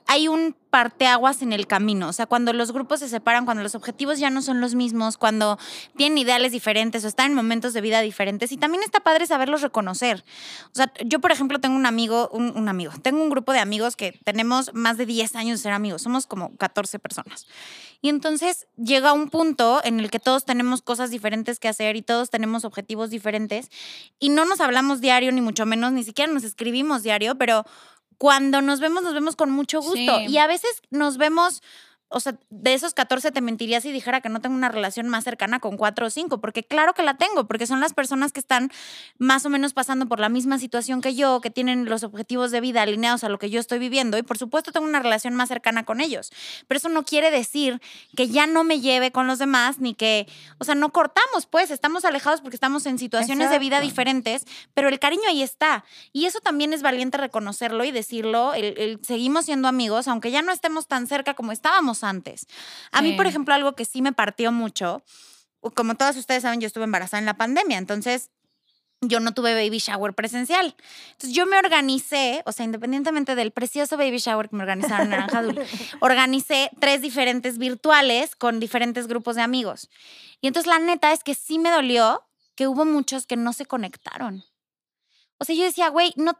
hay 0.06 0.28
un 0.28 0.56
parteaguas 0.70 1.40
en 1.40 1.52
el 1.52 1.68
camino, 1.68 2.08
o 2.08 2.12
sea, 2.12 2.26
cuando 2.26 2.52
los 2.52 2.72
grupos 2.72 2.98
se 2.98 3.08
separan, 3.08 3.44
cuando 3.44 3.62
los 3.62 3.76
objetivos 3.76 4.18
ya 4.18 4.28
no 4.28 4.42
son 4.42 4.60
los 4.60 4.74
mismos, 4.74 5.16
cuando 5.16 5.56
tienen 5.96 6.18
ideales 6.18 6.50
diferentes 6.50 7.04
o 7.04 7.08
están 7.08 7.30
en 7.30 7.34
momentos 7.34 7.74
de 7.74 7.80
vida 7.80 8.00
diferentes 8.00 8.50
y 8.50 8.56
también 8.56 8.82
está 8.82 8.98
padre 8.98 9.24
saberlos 9.26 9.62
reconocer. 9.62 10.24
O 10.66 10.74
sea, 10.74 10.92
yo 11.04 11.20
por 11.20 11.30
ejemplo 11.30 11.60
tengo 11.60 11.76
un 11.76 11.86
amigo, 11.86 12.28
un, 12.32 12.68
amigo, 12.68 12.92
tengo 13.02 13.22
un 13.22 13.30
grupo 13.30 13.52
de 13.52 13.60
amigos 13.60 13.94
que 13.94 14.18
tenemos 14.24 14.74
más 14.74 14.96
de 14.96 15.06
10 15.06 15.36
años 15.36 15.60
de 15.60 15.62
ser 15.62 15.72
amigos, 15.72 16.02
somos 16.02 16.26
como 16.26 16.56
14 16.56 16.98
personas. 16.98 17.46
Y 18.02 18.08
entonces 18.08 18.66
llega 18.76 19.12
un 19.12 19.30
punto 19.30 19.80
en 19.84 20.00
el 20.00 20.10
que 20.10 20.18
todos 20.18 20.44
tenemos 20.44 20.82
cosas 20.82 21.10
diferentes 21.10 21.60
que 21.60 21.68
hacer 21.68 21.94
y 21.94 22.02
todos 22.02 22.30
tenemos 22.30 22.64
objetivos 22.64 23.10
diferentes 23.10 23.70
y 24.18 24.30
no 24.30 24.44
nos 24.44 24.60
hablamos 24.60 25.00
diario, 25.00 25.30
ni 25.30 25.40
mucho 25.40 25.66
menos, 25.66 25.92
ni 25.92 26.02
siquiera 26.02 26.32
nos 26.32 26.42
escribimos 26.42 27.04
diario, 27.04 27.36
pero 27.36 27.64
cuando 28.24 28.62
nos 28.62 28.80
vemos, 28.80 29.02
nos 29.02 29.12
vemos 29.12 29.36
con 29.36 29.50
mucho 29.50 29.82
gusto. 29.82 30.16
Sí. 30.16 30.26
Y 30.30 30.38
a 30.38 30.46
veces 30.46 30.80
nos 30.88 31.18
vemos, 31.18 31.62
o 32.14 32.20
sea, 32.20 32.36
de 32.50 32.74
esos 32.74 32.94
14 32.94 33.32
te 33.32 33.40
mentiría 33.40 33.80
si 33.80 33.90
dijera 33.90 34.20
que 34.20 34.28
no 34.28 34.40
tengo 34.40 34.54
una 34.54 34.68
relación 34.68 35.08
más 35.08 35.24
cercana 35.24 35.58
con 35.58 35.76
cuatro 35.76 36.06
o 36.06 36.10
cinco, 36.10 36.40
porque 36.40 36.62
claro 36.62 36.94
que 36.94 37.02
la 37.02 37.16
tengo, 37.16 37.46
porque 37.48 37.66
son 37.66 37.80
las 37.80 37.92
personas 37.92 38.30
que 38.30 38.38
están 38.38 38.70
más 39.18 39.44
o 39.44 39.50
menos 39.50 39.74
pasando 39.74 40.06
por 40.06 40.20
la 40.20 40.28
misma 40.28 40.60
situación 40.60 41.00
que 41.00 41.16
yo, 41.16 41.40
que 41.40 41.50
tienen 41.50 41.86
los 41.86 42.04
objetivos 42.04 42.52
de 42.52 42.60
vida 42.60 42.82
alineados 42.82 43.24
a 43.24 43.28
lo 43.28 43.40
que 43.40 43.50
yo 43.50 43.58
estoy 43.58 43.80
viviendo, 43.80 44.16
y 44.16 44.22
por 44.22 44.38
supuesto 44.38 44.70
tengo 44.70 44.86
una 44.86 45.00
relación 45.00 45.34
más 45.34 45.48
cercana 45.48 45.84
con 45.84 46.00
ellos. 46.00 46.30
Pero 46.68 46.78
eso 46.78 46.88
no 46.88 47.04
quiere 47.04 47.32
decir 47.32 47.82
que 48.16 48.28
ya 48.28 48.46
no 48.46 48.62
me 48.62 48.80
lleve 48.80 49.10
con 49.10 49.26
los 49.26 49.40
demás, 49.40 49.80
ni 49.80 49.94
que, 49.94 50.28
o 50.58 50.64
sea, 50.64 50.76
no 50.76 50.92
cortamos, 50.92 51.46
pues, 51.46 51.72
estamos 51.72 52.04
alejados 52.04 52.40
porque 52.42 52.56
estamos 52.56 52.86
en 52.86 52.96
situaciones 52.98 53.50
de 53.50 53.58
vida 53.58 53.80
diferentes, 53.80 54.46
pero 54.72 54.88
el 54.88 55.00
cariño 55.00 55.24
ahí 55.28 55.42
está. 55.42 55.84
Y 56.12 56.26
eso 56.26 56.38
también 56.38 56.72
es 56.72 56.82
valiente 56.82 57.18
reconocerlo 57.18 57.82
y 57.82 57.90
decirlo, 57.90 58.54
el, 58.54 58.78
el 58.78 59.00
seguimos 59.04 59.46
siendo 59.46 59.66
amigos, 59.66 60.06
aunque 60.06 60.30
ya 60.30 60.42
no 60.42 60.52
estemos 60.52 60.86
tan 60.86 61.08
cerca 61.08 61.34
como 61.34 61.50
estábamos 61.50 62.03
antes. 62.04 62.46
A 62.92 63.02
mí, 63.02 63.12
por 63.14 63.26
ejemplo, 63.26 63.54
algo 63.54 63.74
que 63.74 63.84
sí 63.84 64.02
me 64.02 64.12
partió 64.12 64.52
mucho, 64.52 65.02
como 65.74 65.94
todas 65.94 66.16
ustedes 66.16 66.42
saben, 66.42 66.60
yo 66.60 66.66
estuve 66.66 66.84
embarazada 66.84 67.18
en 67.18 67.26
la 67.26 67.34
pandemia, 67.34 67.78
entonces 67.78 68.30
yo 69.00 69.20
no 69.20 69.32
tuve 69.34 69.54
baby 69.54 69.78
shower 69.78 70.14
presencial. 70.14 70.74
Entonces 71.12 71.32
yo 71.32 71.46
me 71.46 71.58
organicé, 71.58 72.42
o 72.46 72.52
sea, 72.52 72.64
independientemente 72.64 73.34
del 73.34 73.50
precioso 73.50 73.96
baby 73.96 74.18
shower 74.18 74.48
que 74.48 74.56
me 74.56 74.62
organizaron 74.62 75.04
en 75.04 75.10
Naranja 75.10 75.42
Dul, 75.42 75.60
organicé 76.00 76.70
tres 76.80 77.02
diferentes 77.02 77.58
virtuales 77.58 78.36
con 78.36 78.60
diferentes 78.60 79.06
grupos 79.06 79.36
de 79.36 79.42
amigos. 79.42 79.90
Y 80.40 80.46
entonces 80.46 80.68
la 80.68 80.78
neta 80.78 81.12
es 81.12 81.22
que 81.22 81.34
sí 81.34 81.58
me 81.58 81.70
dolió 81.70 82.24
que 82.54 82.68
hubo 82.68 82.84
muchos 82.84 83.26
que 83.26 83.36
no 83.36 83.52
se 83.52 83.66
conectaron. 83.66 84.44
O 85.38 85.44
sea, 85.44 85.56
yo 85.56 85.64
decía, 85.64 85.88
güey, 85.88 86.12
no, 86.16 86.38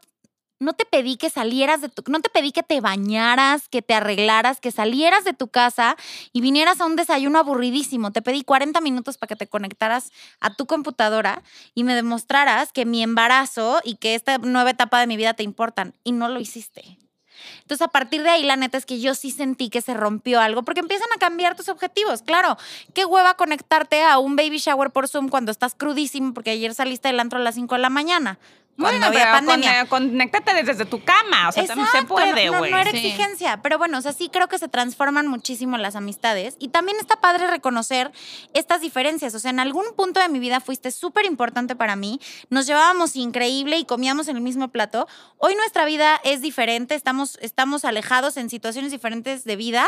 no 0.59 0.73
te 0.73 0.85
pedí 0.85 1.17
que 1.17 1.29
salieras 1.29 1.81
de 1.81 1.89
tu, 1.89 2.03
no 2.09 2.21
te 2.21 2.29
pedí 2.29 2.51
que 2.51 2.63
te 2.63 2.79
bañaras, 2.81 3.67
que 3.67 3.81
te 3.81 3.93
arreglaras, 3.93 4.61
que 4.61 4.71
salieras 4.71 5.23
de 5.23 5.33
tu 5.33 5.47
casa 5.47 5.97
y 6.31 6.41
vinieras 6.41 6.79
a 6.81 6.85
un 6.85 6.95
desayuno 6.95 7.39
aburridísimo. 7.39 8.11
Te 8.11 8.21
pedí 8.21 8.43
40 8.43 8.79
minutos 8.81 9.17
para 9.17 9.27
que 9.29 9.35
te 9.35 9.47
conectaras 9.47 10.11
a 10.39 10.53
tu 10.55 10.65
computadora 10.65 11.43
y 11.73 11.83
me 11.83 11.95
demostraras 11.95 12.71
que 12.71 12.85
mi 12.85 13.03
embarazo 13.03 13.79
y 13.83 13.95
que 13.95 14.15
esta 14.15 14.37
nueva 14.37 14.71
etapa 14.71 14.99
de 14.99 15.07
mi 15.07 15.17
vida 15.17 15.33
te 15.33 15.43
importan 15.43 15.93
y 16.03 16.13
no 16.13 16.29
lo 16.29 16.39
hiciste. 16.39 16.97
Entonces, 17.61 17.85
a 17.85 17.89
partir 17.89 18.23
de 18.23 18.29
ahí, 18.29 18.43
la 18.43 18.55
neta 18.55 18.77
es 18.77 18.85
que 18.85 18.99
yo 18.99 19.13
sí 19.13 19.31
sentí 19.31 19.69
que 19.69 19.81
se 19.81 19.93
rompió 19.93 20.39
algo 20.39 20.63
porque 20.63 20.79
empiezan 20.79 21.09
a 21.15 21.19
cambiar 21.19 21.55
tus 21.55 21.69
objetivos. 21.69 22.21
Claro, 22.21 22.57
qué 22.93 23.05
hueva 23.05 23.35
conectarte 23.35 24.03
a 24.03 24.19
un 24.19 24.35
baby 24.35 24.57
shower 24.57 24.91
por 24.91 25.07
Zoom 25.07 25.29
cuando 25.29 25.51
estás 25.51 25.75
crudísimo 25.75 26.33
porque 26.33 26.51
ayer 26.51 26.73
saliste 26.73 27.09
del 27.09 27.19
antro 27.19 27.39
a 27.39 27.41
las 27.41 27.55
5 27.55 27.75
de 27.75 27.81
la 27.81 27.89
mañana. 27.89 28.39
Cuando 28.77 28.99
bueno, 28.99 29.05
había 29.07 29.19
pero 29.31 29.47
pandemia. 29.47 29.85
con- 29.85 30.09
conéctate 30.09 30.63
desde 30.63 30.83
tu 30.85 31.01
cama. 31.01 31.47
O 31.47 31.51
sea, 31.53 31.65
también 31.65 31.87
se 31.87 31.97
Exacto, 31.99 32.13
puede, 32.15 32.45
no- 32.47 32.51
no, 32.53 32.57
güey. 32.59 32.71
no, 32.71 32.77
era 32.77 32.91
Sí. 32.91 32.97
exigencia, 32.97 33.61
pero 33.61 33.77
bueno, 33.77 33.97
o 33.97 34.01
sea, 34.01 34.11
sí 34.11 34.27
creo 34.27 34.49
que 34.49 34.57
se 34.57 34.67
transforman 34.67 35.27
muchísimo 35.27 35.77
las 35.77 35.95
amistades 35.95 36.57
y 36.59 36.67
también 36.67 36.97
está 36.99 37.21
padre 37.21 37.47
reconocer 37.47 38.11
estas 38.53 38.81
diferencias. 38.81 39.33
O 39.33 39.39
sea, 39.39 39.51
en 39.51 39.61
algún 39.61 39.85
punto 39.95 40.19
de 40.19 40.27
mi 40.27 40.39
vida 40.39 40.59
fuiste 40.59 40.91
súper 40.91 41.25
importante 41.25 41.75
para 41.77 41.95
mí, 41.95 42.19
nos 42.49 42.65
llevábamos 42.67 43.15
increíble 43.15 43.77
y 43.77 43.85
comíamos 43.85 44.27
en 44.27 44.35
el 44.35 44.41
mismo 44.41 44.67
plato. 44.67 45.07
Hoy 45.37 45.55
nuestra 45.55 45.85
vida 45.85 46.19
es 46.25 46.41
diferente, 46.41 46.95
estamos, 46.95 47.37
estamos 47.41 47.85
alejados 47.85 48.35
en 48.35 48.49
situaciones 48.49 48.91
diferentes 48.91 49.45
de 49.45 49.55
vida, 49.55 49.87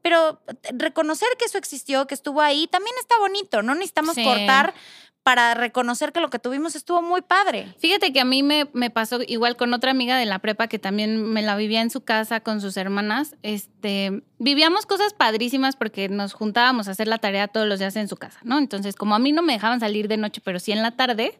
pero 0.00 0.40
reconocer 0.74 1.28
que 1.40 1.46
eso 1.46 1.58
existió, 1.58 2.06
que 2.06 2.14
estuvo 2.14 2.40
ahí, 2.40 2.68
también 2.68 2.94
está 3.00 3.18
bonito. 3.18 3.62
No 3.62 3.74
necesitamos 3.74 4.14
Sí. 4.14 4.22
cortar 4.22 4.74
para 5.28 5.52
reconocer 5.52 6.14
que 6.14 6.20
lo 6.20 6.30
que 6.30 6.38
tuvimos 6.38 6.74
estuvo 6.74 7.02
muy 7.02 7.20
padre. 7.20 7.74
Fíjate 7.76 8.14
que 8.14 8.20
a 8.20 8.24
mí 8.24 8.42
me, 8.42 8.64
pasó 8.88 9.18
igual 9.26 9.58
con 9.58 9.74
otra 9.74 9.90
amiga 9.90 10.16
de 10.16 10.24
la 10.24 10.38
prepa 10.38 10.68
que 10.68 10.78
también 10.78 11.22
me 11.22 11.42
la 11.42 11.54
vivía 11.54 11.82
en 11.82 11.90
su 11.90 12.00
casa 12.00 12.40
con 12.40 12.62
sus 12.62 12.78
hermanas. 12.78 13.36
Este, 13.42 14.22
vivíamos 14.38 14.86
cosas 14.86 15.12
padrísimas 15.12 15.76
porque 15.76 16.08
nos 16.08 16.32
juntábamos 16.32 16.88
a 16.88 16.92
hacer 16.92 17.08
la 17.08 17.18
tarea 17.18 17.46
todos 17.46 17.68
los 17.68 17.78
días 17.78 17.94
en 17.96 18.08
su 18.08 18.16
casa, 18.16 18.40
¿no? 18.42 18.56
Entonces, 18.56 18.96
como 18.96 19.14
a 19.14 19.18
mí 19.18 19.32
no 19.32 19.42
me 19.42 19.52
dejaban 19.52 19.80
salir 19.80 20.08
de 20.08 20.16
noche, 20.16 20.40
pero 20.42 20.60
sí 20.60 20.72
en 20.72 20.80
la 20.80 20.92
tarde, 20.92 21.38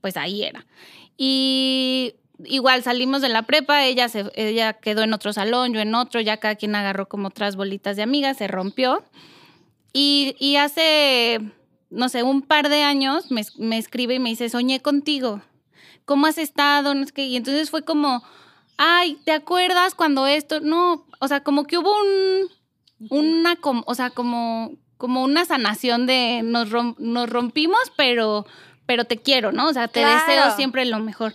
pues 0.00 0.16
ahí 0.16 0.44
era. 0.44 0.64
Y 1.16 2.14
igual 2.44 2.84
salimos 2.84 3.20
de 3.20 3.30
la 3.30 3.42
prepa, 3.42 3.84
ella, 3.84 4.08
se, 4.08 4.30
ella 4.36 4.74
quedó 4.74 5.02
en 5.02 5.12
otro 5.12 5.32
salón, 5.32 5.74
yo 5.74 5.80
en 5.80 5.92
otro, 5.96 6.20
ya 6.20 6.36
cada 6.36 6.54
quien 6.54 6.76
agarró 6.76 7.08
como 7.08 7.26
otras 7.26 7.56
bolitas 7.56 7.96
de 7.96 8.04
amigas, 8.04 8.36
se 8.36 8.46
rompió. 8.46 9.02
Y, 9.92 10.36
y 10.38 10.54
hace, 10.54 11.40
no 11.90 12.08
sé, 12.08 12.22
un 12.22 12.42
par 12.42 12.68
de 12.68 12.82
años 12.82 13.30
me, 13.30 13.42
me 13.58 13.78
escribe 13.78 14.14
y 14.14 14.18
me 14.18 14.30
dice, 14.30 14.48
soñé 14.48 14.80
contigo. 14.80 15.42
¿Cómo 16.04 16.26
has 16.26 16.38
estado? 16.38 16.94
No 16.94 17.06
sé 17.06 17.12
qué. 17.12 17.24
Y 17.26 17.36
entonces 17.36 17.70
fue 17.70 17.82
como, 17.84 18.22
ay, 18.76 19.18
¿te 19.24 19.32
acuerdas 19.32 19.94
cuando 19.94 20.26
esto? 20.26 20.60
No, 20.60 21.06
o 21.20 21.28
sea, 21.28 21.42
como 21.42 21.64
que 21.64 21.78
hubo 21.78 21.90
un, 21.90 22.48
una, 23.10 23.56
o 23.86 23.94
sea, 23.94 24.10
como, 24.10 24.72
como 24.98 25.22
una 25.22 25.44
sanación 25.44 26.06
de 26.06 26.42
nos, 26.44 26.70
rom- 26.70 26.96
nos 26.98 27.28
rompimos, 27.30 27.80
pero, 27.96 28.46
pero 28.86 29.04
te 29.04 29.16
quiero, 29.18 29.52
¿no? 29.52 29.68
O 29.68 29.72
sea, 29.72 29.88
te 29.88 30.00
Claro. 30.00 30.20
deseo 30.20 30.56
siempre 30.56 30.84
lo 30.84 30.98
mejor. 30.98 31.34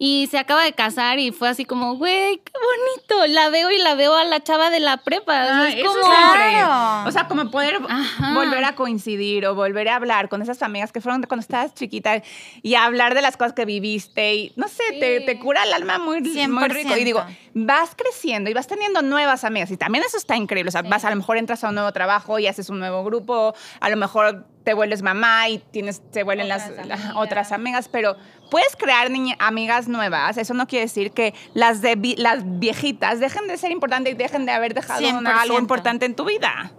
Y 0.00 0.28
se 0.30 0.38
acaba 0.38 0.62
de 0.62 0.72
casar 0.74 1.18
y 1.18 1.32
fue 1.32 1.48
así 1.48 1.64
como, 1.64 1.96
güey, 1.96 2.38
qué 2.38 2.52
bonito. 2.52 3.34
La 3.34 3.50
veo 3.50 3.68
y 3.72 3.78
la 3.78 3.96
veo 3.96 4.14
a 4.14 4.22
la 4.22 4.40
chava 4.40 4.70
de 4.70 4.78
la 4.78 4.98
prepa. 4.98 5.42
O 5.42 5.46
sea, 5.46 5.60
Ay, 5.62 5.80
es 5.80 5.84
eso 5.84 5.92
como. 6.00 6.04
Claro. 6.04 7.08
O 7.08 7.10
sea, 7.10 7.26
como 7.26 7.50
poder 7.50 7.80
Ajá. 7.88 8.34
volver 8.34 8.64
a 8.64 8.76
coincidir 8.76 9.44
o 9.46 9.56
volver 9.56 9.88
a 9.88 9.96
hablar 9.96 10.28
con 10.28 10.40
esas 10.40 10.62
amigas 10.62 10.92
que 10.92 11.00
fueron 11.00 11.20
de 11.20 11.26
cuando 11.26 11.40
estabas 11.42 11.74
chiquita 11.74 12.22
y 12.62 12.74
hablar 12.76 13.14
de 13.14 13.22
las 13.22 13.36
cosas 13.36 13.54
que 13.54 13.64
viviste 13.64 14.34
y 14.34 14.52
no 14.54 14.68
sé, 14.68 14.84
te, 15.00 15.20
te 15.20 15.38
cura 15.40 15.64
el 15.64 15.72
alma 15.72 15.98
muy, 15.98 16.20
muy 16.20 16.68
rico. 16.68 16.96
Y 16.96 17.02
digo, 17.02 17.20
100%. 17.20 17.36
vas 17.54 17.96
creciendo 17.96 18.50
y 18.50 18.54
vas 18.54 18.68
teniendo 18.68 19.02
nuevas 19.02 19.42
amigas 19.42 19.70
y 19.72 19.76
también 19.76 20.04
eso 20.04 20.16
está 20.16 20.36
increíble. 20.36 20.68
O 20.68 20.72
sea, 20.72 20.82
vas 20.82 21.04
a 21.04 21.10
lo 21.10 21.16
mejor 21.16 21.38
entras 21.38 21.64
a 21.64 21.70
un 21.70 21.74
nuevo 21.74 21.92
trabajo 21.92 22.38
y 22.38 22.46
haces 22.46 22.70
un 22.70 22.78
nuevo 22.78 23.02
grupo, 23.02 23.54
a 23.80 23.90
lo 23.90 23.96
mejor 23.96 24.46
te 24.68 24.74
vuelves 24.74 25.00
mamá 25.00 25.48
y 25.48 25.60
tienes, 25.60 26.02
te 26.12 26.24
vuelven 26.24 26.46
las, 26.46 26.68
las 26.84 27.00
otras 27.16 27.52
amigas, 27.52 27.88
pero 27.88 28.16
puedes 28.50 28.76
crear 28.76 29.10
niña- 29.10 29.34
amigas 29.38 29.88
nuevas. 29.88 30.36
Eso 30.36 30.52
no 30.52 30.66
quiere 30.66 30.84
decir 30.84 31.12
que 31.12 31.32
las, 31.54 31.80
de, 31.80 31.96
las 32.18 32.40
viejitas 32.58 33.18
dejen 33.18 33.46
de 33.48 33.56
ser 33.56 33.70
importantes 33.70 34.12
y 34.12 34.16
dejen 34.16 34.44
de 34.44 34.52
haber 34.52 34.74
dejado 34.74 35.00
una- 35.08 35.40
algo 35.40 35.54
100%. 35.54 35.58
importante 35.60 36.04
en 36.04 36.14
tu 36.14 36.26
vida. 36.26 36.70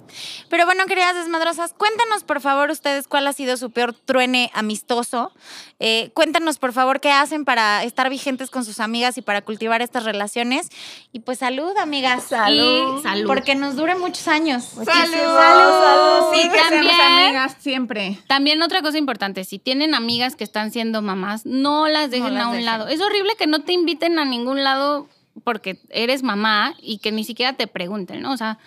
Pero 0.50 0.66
bueno, 0.66 0.86
queridas 0.86 1.16
desmadrosas, 1.16 1.74
cuéntanos 1.74 2.24
por 2.24 2.42
favor 2.42 2.70
ustedes 2.70 3.08
cuál 3.08 3.28
ha 3.28 3.34
sido 3.34 3.58
su 3.58 3.72
peor 3.72 3.94
truene 3.94 4.52
amistoso. 4.54 5.32
Eh, 5.80 6.12
cuéntanos 6.14 6.58
por 6.60 6.74
favor 6.74 7.00
qué 7.00 7.12
hacen 7.12 7.46
para 7.46 7.84
estar 7.84 8.10
vigentes 8.10 8.50
con 8.50 8.66
sus 8.66 8.80
amigas 8.80 9.18
y 9.18 9.22
para 9.22 9.42
cultivar 9.42 9.82
estas 9.82 10.04
relaciones. 10.04 10.70
Y 11.12 11.22
pues 11.22 11.40
salud, 11.40 11.76
amigas. 11.78 12.26
Salud. 12.26 13.00
Y 13.00 13.04
salud. 13.04 13.28
Porque 13.28 13.56
nos 13.56 13.76
dure 13.76 13.96
muchos 13.96 14.28
años. 14.28 14.64
¡Salud! 14.64 16.34
Y 16.34 16.42
Sí, 16.42 16.50
que 16.50 16.56
seamos 16.60 16.70
también- 16.98 17.26
amigas 17.28 17.56
siempre. 17.60 18.20
También 18.28 18.62
otra 18.62 18.82
cosa 18.82 18.98
importante, 18.98 19.44
si 19.44 19.60
tienen 19.60 19.94
amigas 19.96 20.36
que 20.36 20.44
están 20.44 20.72
siendo 20.72 21.02
mamás, 21.02 21.46
no 21.46 21.88
las 21.88 22.12
dejen 22.12 22.34
las 22.36 22.44
a 22.44 22.48
un 22.48 22.52
dejen. 22.54 22.66
lado. 22.66 22.88
Es 22.88 23.02
horrible 23.02 23.36
que 23.38 23.48
no 23.48 23.62
te 23.64 23.74
inviten 23.74 24.20
a 24.20 24.26
ningún 24.26 24.64
lado 24.64 25.08
porque 25.44 25.80
eres 25.90 26.24
mamá 26.24 26.76
y 26.82 26.98
que 27.00 27.12
ni 27.12 27.24
siquiera 27.24 27.54
te 27.54 27.68
pregunten, 27.68 28.22
¿no? 28.22 28.34
O 28.34 28.38
sea, 28.38 28.58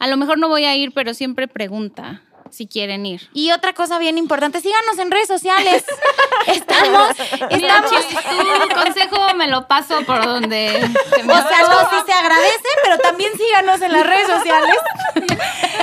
a 0.00 0.06
lo 0.08 0.16
mejor 0.16 0.38
no 0.38 0.48
voy 0.48 0.64
a 0.64 0.74
ir, 0.74 0.92
pero 0.92 1.14
siempre 1.14 1.46
pregunta 1.46 2.22
si 2.50 2.66
quieren 2.66 3.06
ir. 3.06 3.28
Y 3.32 3.52
otra 3.52 3.74
cosa 3.74 3.98
bien 3.98 4.18
importante, 4.18 4.60
síganos 4.60 4.98
en 4.98 5.10
redes 5.10 5.28
sociales. 5.28 5.84
estamos, 6.46 7.10
estamos. 7.50 7.90
Tu 8.68 8.74
consejo 8.74 9.34
me 9.36 9.46
lo 9.46 9.68
paso 9.68 10.02
por 10.04 10.24
donde 10.24 10.70
se 11.14 11.22
me 11.22 11.32
O 11.32 11.36
sea, 11.36 11.58
algo 11.58 11.90
sí 11.90 11.96
se 12.06 12.12
agradece, 12.12 12.68
pero 12.82 12.98
también 12.98 13.32
síganos 13.36 13.80
en 13.82 13.92
las 13.92 14.06
redes 14.06 14.26
sociales. 14.26 14.76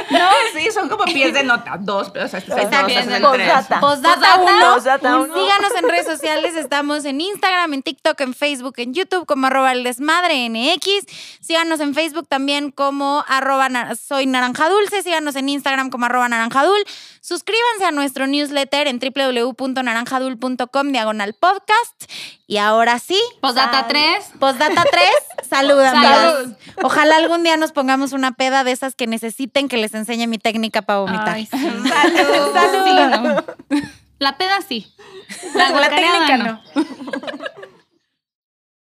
No, 0.10 0.30
sí, 0.54 0.72
son 0.72 0.88
como 0.90 1.04
pies 1.06 1.34
de 1.34 1.44
nota. 1.44 1.78
Dos, 1.80 2.10
pero 2.12 2.26
o 2.26 2.28
sea, 2.28 2.40
dos, 2.40 2.58
el 2.58 3.22
Postdata. 3.22 3.80
Postdata 3.80 4.36
1. 4.42 4.74
Postdata 4.74 5.18
uno. 5.18 5.34
Síganos 5.34 5.72
en 5.78 5.90
redes 5.90 6.06
sociales. 6.06 6.56
Estamos 6.56 7.06
en 7.06 7.20
Instagram, 7.20 7.74
en 7.74 7.84
TikTok, 7.84 8.20
en 8.22 8.34
Facebook, 8.34 8.76
en 8.78 8.94
YouTube 8.94 9.26
como 9.26 9.48
arroba 9.48 9.74
el 9.74 9.84
desmadre 9.84 10.48
NX. 10.50 11.06
Síganos 11.42 11.80
en 11.80 11.94
Facebook 11.94 12.28
también 12.28 12.72
como 12.72 13.24
arroba 13.28 13.68
soy 13.96 14.26
naranja 14.26 14.70
dulce. 14.70 15.04
Síganos 15.04 15.36
en 15.36 15.50
Instagram 15.50 15.90
como 15.90 16.06
arroba 16.06 16.30
naranjadul. 16.30 16.84
Suscríbanse 17.28 17.84
a 17.84 17.92
nuestro 17.92 18.26
newsletter 18.26 18.88
en 18.88 19.00
www.naranjadul.com 19.00 20.92
diagonal 20.94 21.34
podcast. 21.34 22.10
Y 22.48 22.56
ahora 22.56 23.00
sí, 23.00 23.20
Postdata 23.42 23.86
3. 23.90 24.32
Postdata 24.40 24.86
3, 24.90 25.10
salud. 25.50 25.84
Salud. 25.84 26.56
Ojalá 26.84 27.18
algún 27.18 27.44
día 27.44 27.58
nos 27.58 27.74
pongamos 27.74 28.14
una 28.14 28.32
peda 28.32 28.64
de 28.64 28.72
esas 28.72 28.96
que 28.96 29.08
necesiten 29.08 29.68
que 29.68 29.76
les 29.76 29.94
enseñe 29.94 30.26
mi 30.28 30.38
técnica 30.38 30.84
para 30.84 31.00
vomitar. 31.00 31.32
Ay, 31.32 31.48
sí. 31.48 31.58
Salud. 31.60 32.86
Sí, 32.86 32.94
no. 33.12 33.44
La 34.20 34.38
peda 34.38 34.62
sí. 34.66 34.88
La, 35.54 35.90
técnica 35.90 36.38
no. 36.38 36.62